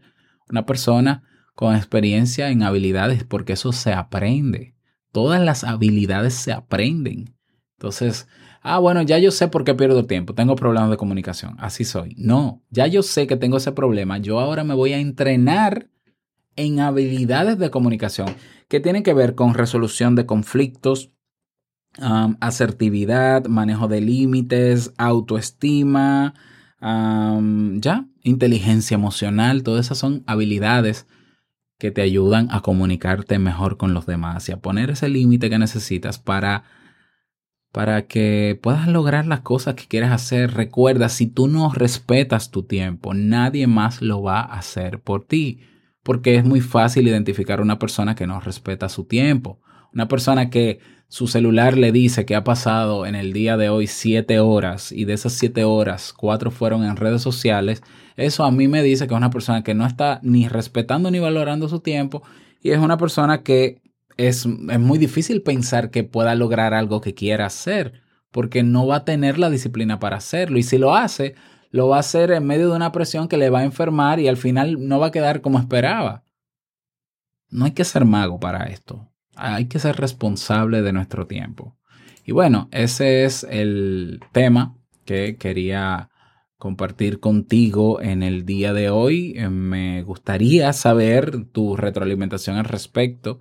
una 0.49 0.67
persona 0.67 1.23
con 1.55 1.75
experiencia 1.75 2.51
en 2.51 2.63
habilidades, 2.63 3.25
porque 3.25 3.55
eso 3.55 3.73
se 3.73 3.93
aprende. 3.93 4.76
Todas 5.17 5.43
las 5.43 5.65
habilidades 5.65 6.35
se 6.35 6.53
aprenden. 6.53 7.35
Entonces, 7.79 8.29
ah, 8.61 8.79
bueno, 8.79 9.01
ya 9.01 9.19
yo 9.19 9.31
sé 9.31 9.49
por 9.49 9.65
qué 9.65 9.75
pierdo 9.75 10.05
tiempo, 10.05 10.35
tengo 10.35 10.57
problemas 10.57 10.91
de 10.91 10.99
comunicación, 10.99 11.57
así 11.59 11.87
soy. 11.87 12.15
No, 12.19 12.63
ya 12.69 12.87
yo 12.87 13.03
sé 13.03 13.27
que 13.27 13.39
tengo 13.39 13.57
ese 13.57 13.73
problema, 13.73 14.19
yo 14.19 14.39
ahora 14.41 14.63
me 14.63 14.75
voy 14.75 14.93
a 14.93 14.99
entrenar 14.99 15.89
en 16.55 16.81
habilidades 16.81 17.59
de 17.59 17.71
comunicación 17.71 18.29
que 18.69 18.79
tienen 18.79 19.03
que 19.03 19.15
ver 19.15 19.35
con 19.35 19.55
resolución 19.55 20.17
de 20.17 20.27
conflictos, 20.27 21.13
asertividad, 22.41 23.47
manejo 23.47 23.89
de 23.89 24.03
límites, 24.03 24.93
autoestima, 24.99 26.35
ya, 26.79 28.07
inteligencia 28.23 28.97
emocional, 28.97 29.63
todas 29.63 29.87
esas 29.87 29.97
son 29.97 30.25
habilidades 30.27 31.07
que 31.79 31.91
te 31.91 32.03
ayudan 32.03 32.49
a 32.51 32.61
comunicarte 32.63 33.39
mejor 33.39 33.77
con 33.77 33.95
los 33.95 34.07
demás 34.07 34.49
y 34.49 34.53
a 34.53 34.59
poner 34.59 34.91
ese 34.91 35.09
límite 35.09 35.51
que 35.51 35.59
necesitas 35.59 36.19
para 36.19 36.65
para 37.73 38.07
que 38.07 38.59
puedas 38.63 38.89
lograr 38.89 39.27
las 39.27 39.41
cosas 39.41 39.75
que 39.75 39.87
quieres 39.87 40.11
hacer. 40.11 40.55
Recuerda, 40.55 41.11
si 41.11 41.27
tú 41.27 41.47
no 41.47 41.71
respetas 41.71 42.51
tu 42.51 42.63
tiempo, 42.63 43.13
nadie 43.13 43.67
más 43.67 44.01
lo 44.01 44.23
va 44.23 44.41
a 44.41 44.59
hacer 44.59 45.01
por 45.01 45.27
ti 45.27 45.61
porque 46.07 46.37
es 46.37 46.45
muy 46.45 46.61
fácil 46.61 47.09
identificar 47.09 47.61
una 47.61 47.81
persona 47.81 48.15
que 48.15 48.29
no 48.29 48.39
respeta 48.39 48.89
su 48.89 49.07
tiempo, 49.07 49.61
una 49.93 50.07
persona 50.07 50.51
que 50.51 50.79
su 51.09 51.27
celular 51.27 51.77
le 51.77 51.91
dice 51.91 52.25
que 52.25 52.37
ha 52.37 52.45
pasado 52.45 53.07
en 53.07 53.17
el 53.17 53.33
día 53.33 53.57
de 53.57 53.71
hoy 53.71 53.89
siete 53.89 54.39
horas 54.39 54.93
y 54.93 55.05
de 55.05 55.15
esas 55.15 55.33
siete 55.33 55.65
horas 55.65 56.13
cuatro 56.13 56.53
fueron 56.53 56.85
en 56.85 56.95
redes 56.95 57.23
sociales, 57.23 57.83
eso 58.17 58.45
a 58.45 58.51
mí 58.51 58.69
me 58.69 58.83
dice 58.83 59.07
que 59.07 59.15
es 59.15 59.19
una 59.19 59.31
persona 59.31 59.63
que 59.63 59.75
no 59.75 59.87
está 59.87 60.21
ni 60.23 60.49
respetando 60.49 61.11
ni 61.11 61.19
valorando 61.19 61.69
su 61.69 61.81
tiempo 61.81 62.23
y 62.63 62.71
es 62.71 62.79
una 62.79 62.97
persona 62.97 63.43
que 63.43 63.83
es, 64.17 64.47
es 64.47 64.81
muy 64.81 64.99
difícil 64.99 65.43
pensar 65.43 65.91
que 65.91 66.05
pueda 66.05 66.35
lograr 66.35 66.75
algo 66.75 67.01
que 67.01 67.15
quiera 67.15 67.47
hacer 67.47 68.01
porque 68.31 68.63
no 68.63 68.87
va 68.87 68.97
a 68.97 69.05
tener 69.05 69.39
la 69.39 69.51
disciplina 69.51 69.99
para 69.99 70.17
hacerlo 70.17 70.59
y 70.59 70.63
si 70.63 70.79
lo 70.79 70.95
hace, 70.95 71.35
lo 71.71 71.89
va 71.89 71.97
a 71.97 72.01
hacer 72.01 72.31
en 72.31 72.47
medio 72.47 72.71
de 72.71 72.77
una 72.77 72.93
presión 72.93 73.29
que 73.29 73.37
le 73.37 73.51
va 73.51 73.61
a 73.61 73.65
enfermar 73.65 74.21
y 74.21 74.29
al 74.29 74.37
final 74.37 74.89
no 74.89 74.99
va 74.99 75.09
a 75.09 75.13
quedar 75.13 75.41
como 75.41 75.59
esperaba. 75.59 76.25
No 77.51 77.65
hay 77.65 77.73
que 77.73 77.85
ser 77.85 78.05
mago 78.05 78.41
para 78.41 78.65
esto 78.65 79.11
hay 79.37 79.67
que 79.67 79.79
ser 79.79 79.97
responsable 79.97 80.83
de 80.83 80.93
nuestro 80.93 81.27
tiempo. 81.27 81.77
Y 82.25 82.33
bueno, 82.33 82.69
ese 82.73 83.25
es 83.25 83.45
el 83.49 84.21
tema 84.33 84.77
que 85.05 85.37
quería 85.37 86.11
compartir 86.59 87.21
contigo 87.21 88.01
en 88.01 88.23
el 88.23 88.47
día 88.47 88.73
de 88.73 88.91
hoy. 88.91 89.35
Eh, 89.37 89.49
me 89.49 90.03
gustaría 90.03 90.73
saber 90.73 91.45
tu 91.47 91.77
retroalimentación 91.77 92.57
al 92.57 92.65
respecto. 92.65 93.41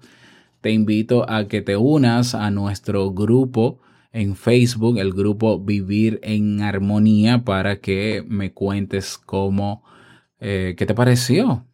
Te 0.62 0.72
invito 0.72 1.30
a 1.30 1.48
que 1.48 1.62
te 1.62 1.78
unas 1.78 2.36
a 2.36 2.52
nuestro 2.52 3.12
grupo 3.12 3.80
en 4.12 4.36
Facebook, 4.36 4.98
el 4.98 5.14
grupo 5.14 5.60
Vivir 5.60 6.20
en 6.24 6.62
Armonía, 6.62 7.44
para 7.44 7.82
que 7.82 8.24
me 8.28 8.54
cuentes 8.54 9.18
cómo, 9.18 9.84
eh, 10.40 10.76
qué 10.78 10.86
te 10.86 10.96
pareció. 10.96 11.66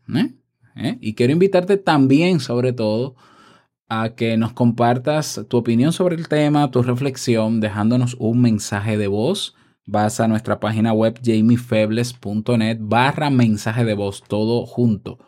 ¿Eh? 0.76 0.98
Y 1.02 1.14
quiero 1.14 1.34
invitarte 1.34 1.78
también, 1.78 2.40
sobre 2.40 2.74
todo, 2.74 3.16
a 3.88 4.16
que 4.16 4.38
nos 4.38 4.54
compartas 4.54 5.46
tu 5.50 5.58
opinión 5.58 5.94
sobre 5.94 6.16
el 6.16 6.28
tema, 6.28 6.72
tu 6.72 6.82
reflexión, 6.82 7.60
dejándonos 7.60 8.16
un 8.20 8.42
mensaje 8.42 8.98
de 8.98 9.08
voz. 9.08 9.56
Vas 9.92 10.22
a 10.22 10.30
nuestra 10.30 10.62
página 10.62 10.94
web 10.94 11.20
jamiefebles.net 11.22 12.78
barra 12.80 13.30
mensaje 13.30 13.84
de 13.84 13.94
voz, 13.94 14.24
todo 14.26 14.66
junto. 14.66 15.20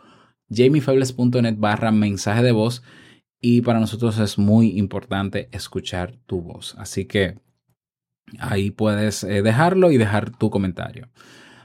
jamiefebles.net 0.50 1.56
barra 1.58 1.92
mensaje 1.92 2.42
de 2.44 2.54
voz. 2.54 2.82
Y 3.42 3.60
para 3.60 3.82
nosotros 3.82 4.20
es 4.20 4.38
muy 4.38 4.80
importante 4.80 5.50
escuchar 5.52 6.16
tu 6.28 6.40
voz. 6.40 6.76
Así 6.78 7.04
que 7.04 7.40
ahí 8.40 8.72
puedes 8.72 9.26
eh, 9.26 9.42
dejarlo 9.42 9.92
y 9.92 9.98
dejar 9.98 10.30
tu 10.30 10.50
comentario. 10.50 11.10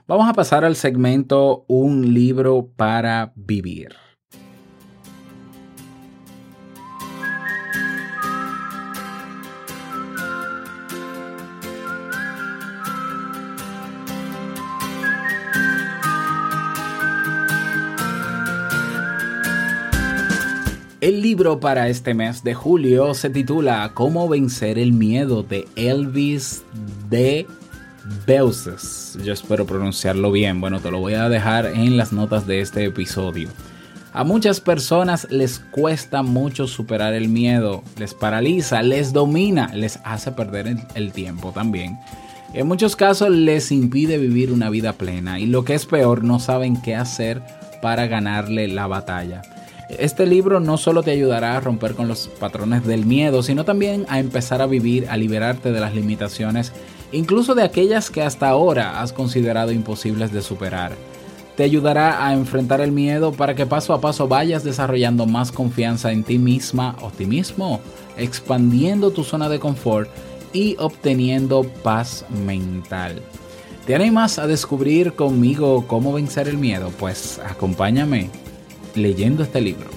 Vamos 0.09 0.29
a 0.29 0.35
pasar 0.35 0.65
al 0.65 0.75
segmento 0.75 1.67
Un 1.69 2.15
libro 2.15 2.73
para 2.75 3.33
vivir. 3.37 3.95
El 21.01 21.23
libro 21.23 21.61
para 21.61 21.89
este 21.89 22.13
mes 22.13 22.43
de 22.43 22.55
julio 22.55 23.15
se 23.15 23.31
titula 23.31 23.89
Cómo 23.95 24.29
vencer 24.29 24.81
el 24.81 24.93
miedo 24.93 25.45
de 25.45 25.69
Elvis 25.77 26.65
de 27.09 27.47
Beuses. 28.27 29.17
Yo 29.23 29.33
espero 29.33 29.65
pronunciarlo 29.65 30.33
bien. 30.33 30.61
Bueno, 30.61 30.81
te 30.81 30.91
lo 30.91 30.99
voy 30.99 31.15
a 31.15 31.29
dejar 31.29 31.67
en 31.67 31.97
las 31.97 32.13
notas 32.13 32.49
de 32.49 32.61
este 32.61 32.85
episodio. 32.85 33.49
A 34.13 34.25
muchas 34.25 34.61
personas 34.61 35.29
les 35.31 35.61
cuesta 35.61 36.25
mucho 36.25 36.67
superar 36.67 37.15
el 37.15 37.29
miedo, 37.29 37.85
les 37.97 38.13
paraliza, 38.13 38.83
les 38.83 39.13
domina, 39.13 39.71
les 39.75 40.01
hace 40.03 40.33
perder 40.33 40.79
el, 40.97 41.13
tiempo 41.13 41.53
también. 41.53 41.97
En 42.55 42.67
muchos 42.67 42.97
casos 42.97 43.31
les 43.31 43.71
impide 43.71 44.19
vivir 44.19 44.51
una 44.51 44.69
vida 44.69 44.95
plena 44.95 45.39
y 45.39 45.47
lo 45.47 45.65
que 45.65 45.75
es 45.75 45.87
peor, 45.87 46.25
no 46.25 46.41
saben 46.41 46.83
qué 46.83 46.97
hacer 46.97 47.41
para 47.81 48.09
ganarle 48.09 48.67
la 48.67 48.89
batalla. 48.89 49.43
Este 49.89 50.27
libro 50.27 50.61
no 50.61 50.77
solo 50.77 51.03
te 51.03 51.13
ayudará 51.13 51.57
a 51.57 51.61
romper 51.61 51.95
con 51.95 52.09
los 52.09 52.29
patrones 52.29 52.87
del 52.87 53.07
miedo, 53.07 53.43
sino 53.43 53.65
también 53.65 54.05
a 54.11 54.19
empezar 54.19 54.61
a 54.61 54.67
vivir, 54.67 55.09
a 55.09 55.17
liberarte 55.17 55.73
de 55.73 55.81
las 55.81 55.95
limitaciones, 55.95 56.73
incluso 57.11 57.55
de 57.55 57.63
aquellas 57.63 58.11
que 58.11 58.23
hasta 58.23 58.49
ahora 58.49 59.01
has 59.01 59.15
considerado 59.15 59.73
imposibles 59.73 60.31
de 60.31 60.43
superar. 60.43 60.93
Te 61.57 61.65
ayudará 61.65 62.27
a 62.27 62.35
enfrentar 62.35 62.83
el 62.83 62.93
miedo 62.93 63.33
para 63.33 63.55
que 63.55 63.65
paso 63.65 63.95
a 63.95 64.01
paso 64.01 64.29
vayas 64.29 64.63
desarrollando 64.63 65.25
más 65.25 65.51
confianza 65.51 66.13
en 66.13 66.23
ti 66.23 66.39
misma 66.39 66.95
o 67.01 67.11
ti 67.11 67.25
mismo, 67.25 67.81
expandiendo 68.19 69.11
tu 69.11 69.25
zona 69.25 69.49
de 69.49 69.59
confort 69.59 70.11
y 70.53 70.77
obteniendo 70.79 71.63
paz 71.83 72.27
mental. 72.45 73.23
¿Te 73.87 73.95
animas 73.95 74.39
a 74.39 74.47
descubrir 74.47 75.15
conmigo 75.15 75.87
cómo 75.89 76.13
vencer 76.13 76.47
el 76.47 76.59
miedo? 76.59 76.93
Pues 76.99 77.41
acompáñame 77.43 78.29
leyendo 78.99 79.43
este 79.43 79.61
libro. 79.61 79.89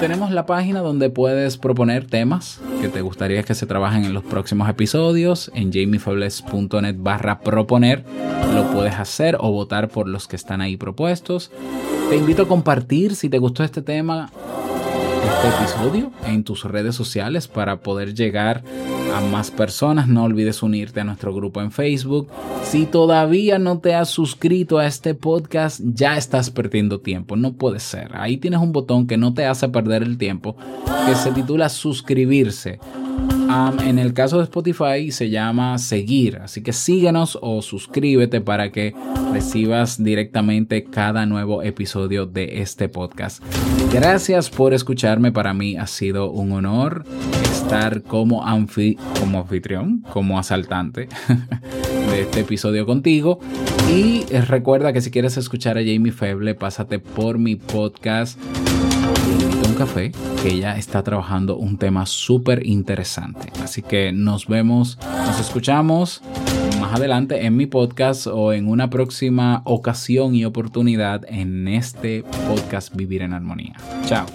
Tenemos 0.01 0.31
la 0.31 0.47
página 0.47 0.81
donde 0.81 1.11
puedes 1.11 1.57
proponer 1.57 2.07
temas 2.07 2.61
que 2.81 2.89
te 2.89 3.01
gustaría 3.01 3.43
que 3.43 3.55
se 3.55 3.67
trabajen 3.67 4.05
en 4.05 4.15
los 4.15 4.25
próximos 4.25 4.69
episodios. 4.69 5.51
En 5.55 5.73
jamiefebles.net 5.73 6.97
barra 6.99 7.41
proponer 7.41 8.05
lo 8.55 8.71
puedes 8.71 8.95
hacer 8.95 9.37
o 9.41 9.51
votar 9.51 9.89
por 9.89 10.09
los 10.09 10.29
que 10.29 10.37
están 10.37 10.61
ahí 10.61 10.77
propuestos. 10.77 11.51
Te 12.11 12.17
invito 12.17 12.43
a 12.43 12.49
compartir 12.49 13.17
si 13.17 13.29
te 13.29 13.39
gustó 13.39 13.65
este 13.65 13.83
tema 13.83 14.31
este 15.25 15.49
episodio 15.49 16.13
en 16.27 16.45
tus 16.45 16.65
redes 16.65 16.95
sociales 16.95 17.49
para 17.49 17.81
poder 17.81 18.15
llegar 18.15 18.59
a 18.59 18.84
más 19.31 19.51
personas. 19.51 20.09
No 20.09 20.25
olvides 20.25 20.63
unirte 20.63 21.01
a 21.01 21.05
nuestro 21.05 21.35
grupo 21.35 21.61
en 21.61 21.71
Facebook. 21.71 22.29
Si 22.63 22.87
todavía 22.87 23.59
no 23.59 23.79
te 23.79 23.95
has 23.95 24.09
suscrito 24.09 24.79
a 24.79 24.87
este 24.87 25.15
podcast, 25.15 25.81
ya 25.85 26.17
estás 26.17 26.51
perdiendo 26.51 27.01
tiempo. 27.01 27.37
No 27.37 27.55
puede 27.55 27.81
ser. 27.81 28.11
Ahí 28.15 28.37
tienes 28.37 28.61
un 28.61 28.73
botón 28.73 29.07
que 29.07 29.17
no 29.17 29.35
te 29.35 29.47
hace 29.47 29.69
perder 29.69 30.03
el 30.03 30.19
tiempo, 30.19 30.57
que 31.07 31.15
se 31.15 31.33
titula 31.33 31.69
suscribirse 31.69 32.79
en 33.85 33.99
el 33.99 34.15
caso 34.15 34.39
de 34.39 34.45
Spotify 34.45 35.11
se 35.11 35.31
llama 35.31 35.79
seguir, 35.79 36.39
así 36.39 36.63
que 36.63 36.73
síguenos 36.73 37.39
o 37.41 37.63
suscríbete 37.63 38.41
para 38.41 38.73
que 38.73 38.95
recibas 39.33 40.03
directamente 40.03 40.85
cada 40.85 41.27
nuevo 41.27 41.63
episodio 41.63 42.27
de 42.27 42.63
este 42.63 42.89
podcast. 42.89 43.43
Gracias 43.95 44.51
por 44.51 44.75
escucharme, 44.75 45.31
para 45.31 45.55
mí 45.55 45.77
ha 45.77 45.87
sido 45.87 46.29
un 46.29 46.51
honor 46.51 47.05
estar 47.53 48.03
como, 48.03 48.45
como 49.21 49.39
anfitrión, 49.39 50.05
como 50.13 50.37
asaltante 50.37 51.09
de 52.11 52.23
este 52.23 52.41
episodio 52.41 52.87
contigo. 52.87 53.39
Y 53.89 54.25
recuerda 54.49 54.93
que 54.93 55.01
si 55.01 55.13
quieres 55.13 55.37
escuchar 55.37 55.79
a 55.79 55.81
Jamie 55.81 56.11
Feble, 56.11 56.57
pásate 56.57 56.99
por 56.99 57.39
mi 57.39 57.55
podcast 57.55 58.37
café, 59.75 60.13
que 60.43 60.49
ella 60.49 60.77
está 60.77 61.03
trabajando 61.03 61.57
un 61.57 61.79
tema 61.79 62.07
súper 62.07 62.67
interesante. 62.67 63.53
Así 63.63 63.83
que 63.83 64.13
nos 64.13 64.47
vemos, 64.47 64.99
nos 65.27 65.41
escuchamos 65.41 66.23
más 66.85 66.97
adelante 66.97 67.47
en 67.47 67.57
mi 67.57 67.65
podcast 67.65 68.27
o 68.27 68.53
en 68.53 68.69
una 68.69 68.91
próxima 68.91 69.63
ocasión 69.65 70.35
y 70.35 70.45
oportunidad 70.45 71.25
en 71.27 71.67
este 71.67 72.25
podcast 72.47 72.95
Vivir 72.95 73.23
en 73.23 73.33
Armonía. 73.33 73.75
Chao. 74.05 74.27